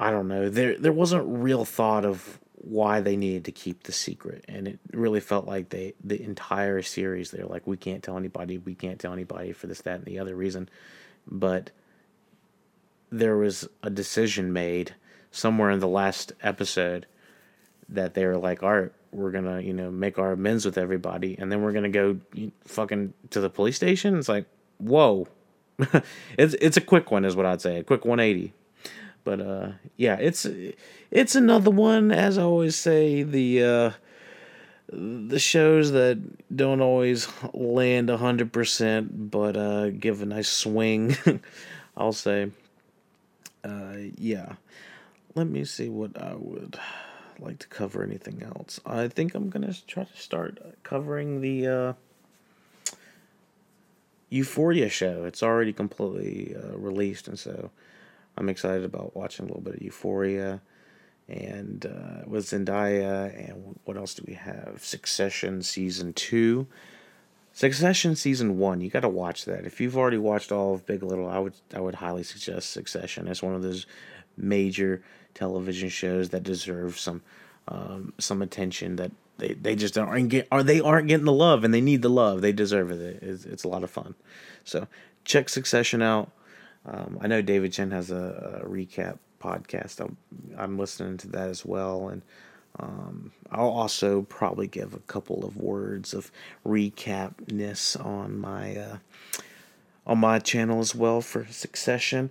I 0.00 0.10
don't 0.10 0.28
know, 0.28 0.48
there 0.48 0.78
there 0.78 0.92
wasn't 0.92 1.24
real 1.26 1.64
thought 1.64 2.04
of 2.04 2.38
why 2.54 3.00
they 3.00 3.16
needed 3.16 3.44
to 3.46 3.52
keep 3.52 3.84
the 3.84 3.92
secret. 3.92 4.44
And 4.48 4.68
it 4.68 4.78
really 4.92 5.20
felt 5.20 5.46
like 5.46 5.70
they 5.70 5.94
the 6.02 6.20
entire 6.22 6.82
series 6.82 7.30
they're 7.30 7.46
like 7.46 7.66
we 7.66 7.76
can't 7.76 8.02
tell 8.02 8.16
anybody 8.16 8.58
we 8.58 8.74
can't 8.74 9.00
tell 9.00 9.12
anybody 9.12 9.52
for 9.52 9.66
this 9.66 9.80
that 9.82 9.96
and 9.96 10.04
the 10.04 10.18
other 10.18 10.34
reason. 10.34 10.68
But 11.26 11.70
there 13.10 13.36
was 13.36 13.68
a 13.82 13.90
decision 13.90 14.52
made 14.52 14.94
somewhere 15.30 15.70
in 15.70 15.80
the 15.80 15.88
last 15.88 16.32
episode 16.42 17.06
that 17.88 18.14
they 18.14 18.24
were 18.26 18.38
like 18.38 18.62
all 18.62 18.80
right 18.80 18.92
we're 19.12 19.30
gonna 19.30 19.60
you 19.60 19.72
know 19.72 19.90
make 19.90 20.18
our 20.18 20.32
amends 20.32 20.64
with 20.64 20.78
everybody 20.78 21.36
and 21.38 21.50
then 21.50 21.62
we're 21.62 21.72
gonna 21.72 21.88
go 21.88 22.18
fucking 22.64 23.12
to 23.30 23.40
the 23.40 23.50
police 23.50 23.76
station 23.76 24.18
it's 24.18 24.28
like 24.28 24.46
whoa 24.78 25.26
it's 26.38 26.54
it's 26.60 26.76
a 26.76 26.80
quick 26.80 27.10
one 27.10 27.24
is 27.24 27.34
what 27.36 27.46
i'd 27.46 27.60
say 27.60 27.78
a 27.78 27.84
quick 27.84 28.04
180 28.04 28.52
but 29.28 29.42
uh, 29.42 29.68
yeah, 29.98 30.14
it's 30.14 30.46
it's 31.10 31.34
another 31.34 31.70
one. 31.70 32.10
As 32.12 32.38
I 32.38 32.42
always 32.44 32.76
say, 32.76 33.22
the 33.24 33.62
uh, 33.62 33.90
the 34.90 35.38
shows 35.38 35.92
that 35.92 36.18
don't 36.56 36.80
always 36.80 37.28
land 37.52 38.08
hundred 38.08 38.54
percent, 38.54 39.30
but 39.30 39.54
uh, 39.54 39.90
give 39.90 40.22
a 40.22 40.24
nice 40.24 40.48
swing. 40.48 41.14
I'll 41.96 42.14
say. 42.14 42.52
Uh, 43.62 43.96
yeah. 44.16 44.54
Let 45.34 45.46
me 45.46 45.64
see 45.64 45.90
what 45.90 46.18
I 46.18 46.34
would 46.34 46.78
like 47.40 47.58
to 47.60 47.68
cover. 47.68 48.02
Anything 48.02 48.42
else? 48.42 48.80
I 48.84 49.08
think 49.08 49.34
I'm 49.34 49.50
gonna 49.50 49.74
try 49.86 50.04
to 50.04 50.16
start 50.16 50.58
covering 50.82 51.40
the 51.40 51.66
uh, 51.66 51.92
Euphoria 54.30 54.88
show. 54.88 55.24
It's 55.24 55.42
already 55.42 55.72
completely 55.72 56.54
uh, 56.56 56.76
released, 56.76 57.28
and 57.28 57.38
so 57.38 57.70
I'm 58.36 58.48
excited 58.48 58.84
about 58.84 59.16
watching 59.16 59.44
a 59.44 59.48
little 59.48 59.62
bit 59.62 59.76
of 59.76 59.82
Euphoria 59.82 60.60
and 61.28 61.84
uh, 61.86 62.24
with 62.26 62.46
Zendaya. 62.46 63.50
And 63.50 63.78
what 63.84 63.96
else 63.96 64.14
do 64.14 64.24
we 64.26 64.34
have? 64.34 64.80
Succession 64.82 65.62
season 65.62 66.12
two. 66.12 66.66
Succession 67.52 68.14
season 68.14 68.58
one. 68.58 68.80
You 68.80 68.90
got 68.90 69.00
to 69.00 69.08
watch 69.08 69.44
that. 69.46 69.66
If 69.66 69.80
you've 69.80 69.96
already 69.96 70.18
watched 70.18 70.52
all 70.52 70.74
of 70.74 70.86
Big 70.86 71.02
Little, 71.02 71.28
I 71.28 71.38
would 71.38 71.54
I 71.74 71.80
would 71.80 71.96
highly 71.96 72.22
suggest 72.22 72.70
Succession. 72.70 73.26
It's 73.26 73.42
one 73.42 73.54
of 73.54 73.62
those 73.62 73.86
major 74.36 75.02
television 75.38 75.88
shows 75.88 76.30
that 76.30 76.42
deserve 76.42 76.98
some 76.98 77.22
um, 77.68 78.12
some 78.18 78.42
attention 78.42 78.96
that 78.96 79.12
they, 79.36 79.54
they 79.54 79.76
just 79.76 79.96
aren't 79.96 80.30
get 80.30 80.48
are 80.50 80.62
they 80.62 80.80
aren't 80.80 81.06
getting 81.06 81.26
the 81.26 81.32
love 81.32 81.62
and 81.62 81.72
they 81.72 81.80
need 81.80 82.02
the 82.02 82.10
love. 82.10 82.42
They 82.42 82.52
deserve 82.52 82.90
it 82.90 83.22
it's, 83.22 83.44
it's 83.44 83.64
a 83.64 83.68
lot 83.68 83.84
of 83.84 83.90
fun. 83.90 84.14
So 84.64 84.88
check 85.24 85.48
succession 85.48 86.02
out. 86.02 86.30
Um, 86.84 87.18
I 87.20 87.28
know 87.28 87.42
David 87.42 87.72
Chen 87.72 87.90
has 87.92 88.10
a, 88.10 88.62
a 88.64 88.68
recap 88.68 89.18
podcast. 89.40 90.00
I'm, 90.00 90.16
I'm, 90.56 90.78
listening 90.78 91.18
to 91.18 91.28
that 91.28 91.48
as 91.48 91.64
well, 91.64 92.08
and 92.08 92.22
um, 92.78 93.32
I'll 93.50 93.68
also 93.68 94.22
probably 94.22 94.66
give 94.66 94.94
a 94.94 95.00
couple 95.00 95.44
of 95.44 95.56
words 95.56 96.14
of 96.14 96.32
recapness 96.64 97.94
on 97.96 98.38
my 98.38 98.76
uh, 98.76 98.96
on 100.06 100.18
my 100.18 100.38
channel 100.38 100.80
as 100.80 100.94
well 100.94 101.20
for 101.20 101.46
Succession. 101.46 102.30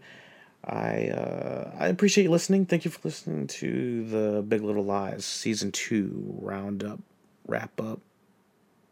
I 0.64 1.10
uh, 1.10 1.72
I 1.80 1.88
appreciate 1.88 2.26
you 2.26 2.32
listening. 2.32 2.66
Thank 2.66 2.86
you 2.86 2.92
for 2.92 3.00
listening 3.04 3.48
to 3.48 4.06
the 4.06 4.42
Big 4.42 4.62
Little 4.62 4.84
Lies 4.84 5.26
season 5.26 5.72
two 5.72 6.36
roundup 6.42 7.00
wrap 7.48 7.80
up 7.80 8.02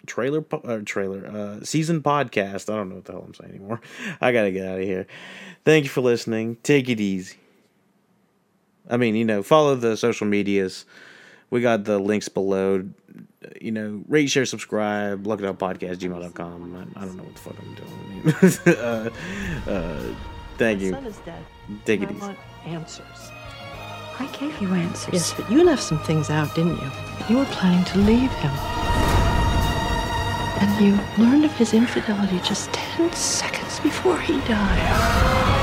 trailer 0.05 0.45
uh, 0.51 0.79
trailer 0.85 1.25
uh, 1.27 1.63
season 1.63 2.01
podcast. 2.01 2.71
I 2.71 2.77
don't 2.77 2.89
know 2.89 2.95
what 2.95 3.05
the 3.05 3.13
hell 3.13 3.23
I'm 3.25 3.33
saying 3.33 3.51
anymore. 3.51 3.81
I 4.21 4.31
gotta 4.31 4.51
get 4.51 4.67
out 4.67 4.79
of 4.79 4.85
here. 4.85 5.07
Thank 5.63 5.83
you 5.83 5.89
for 5.89 6.01
listening. 6.01 6.57
Take 6.63 6.89
it 6.89 6.99
easy. 6.99 7.37
I 8.89 8.97
mean, 8.97 9.15
you 9.15 9.25
know, 9.25 9.41
follow 9.41 9.75
the 9.75 9.97
social 9.97 10.27
medias. 10.27 10.85
We 11.49 11.61
got 11.61 11.83
the 11.85 11.99
links 11.99 12.29
below. 12.29 12.87
You 13.61 13.71
know, 13.71 14.03
rate, 14.07 14.29
share, 14.29 14.45
subscribe. 14.45 15.27
Look 15.27 15.39
it 15.39 15.45
up 15.45 15.59
podcast 15.59 15.97
gmail.com. 15.97 16.93
I, 16.95 17.01
I 17.01 17.05
don't 17.05 17.17
know 17.17 17.23
what 17.23 17.35
the 17.35 17.41
fuck 17.41 17.55
I'm 17.59 17.75
doing. 17.75 18.77
uh, 18.77 19.71
uh, 19.71 20.15
thank 20.57 20.81
you. 20.81 20.95
Son 21.67 21.75
is 21.75 21.81
dead. 21.85 21.99
Take 21.99 22.09
it 22.09 22.09
I 22.09 22.19
want 22.19 22.37
answers. 22.65 23.31
I 24.19 24.27
gave 24.39 24.61
you 24.61 24.73
answers. 24.73 25.13
Yes, 25.13 25.33
but 25.33 25.49
you 25.51 25.63
left 25.63 25.83
some 25.83 25.99
things 25.99 26.29
out, 26.29 26.53
didn't 26.55 26.77
you? 26.77 26.91
You 27.29 27.37
were 27.37 27.45
planning 27.45 27.83
to 27.85 27.97
leave 27.99 28.31
him. 28.31 28.51
And 30.61 30.85
you 30.85 30.99
learned 31.23 31.45
of 31.45 31.51
his 31.53 31.73
infidelity 31.73 32.39
just 32.39 32.71
10 32.73 33.11
seconds 33.13 33.79
before 33.81 34.19
he 34.19 34.39
died. 34.41 35.54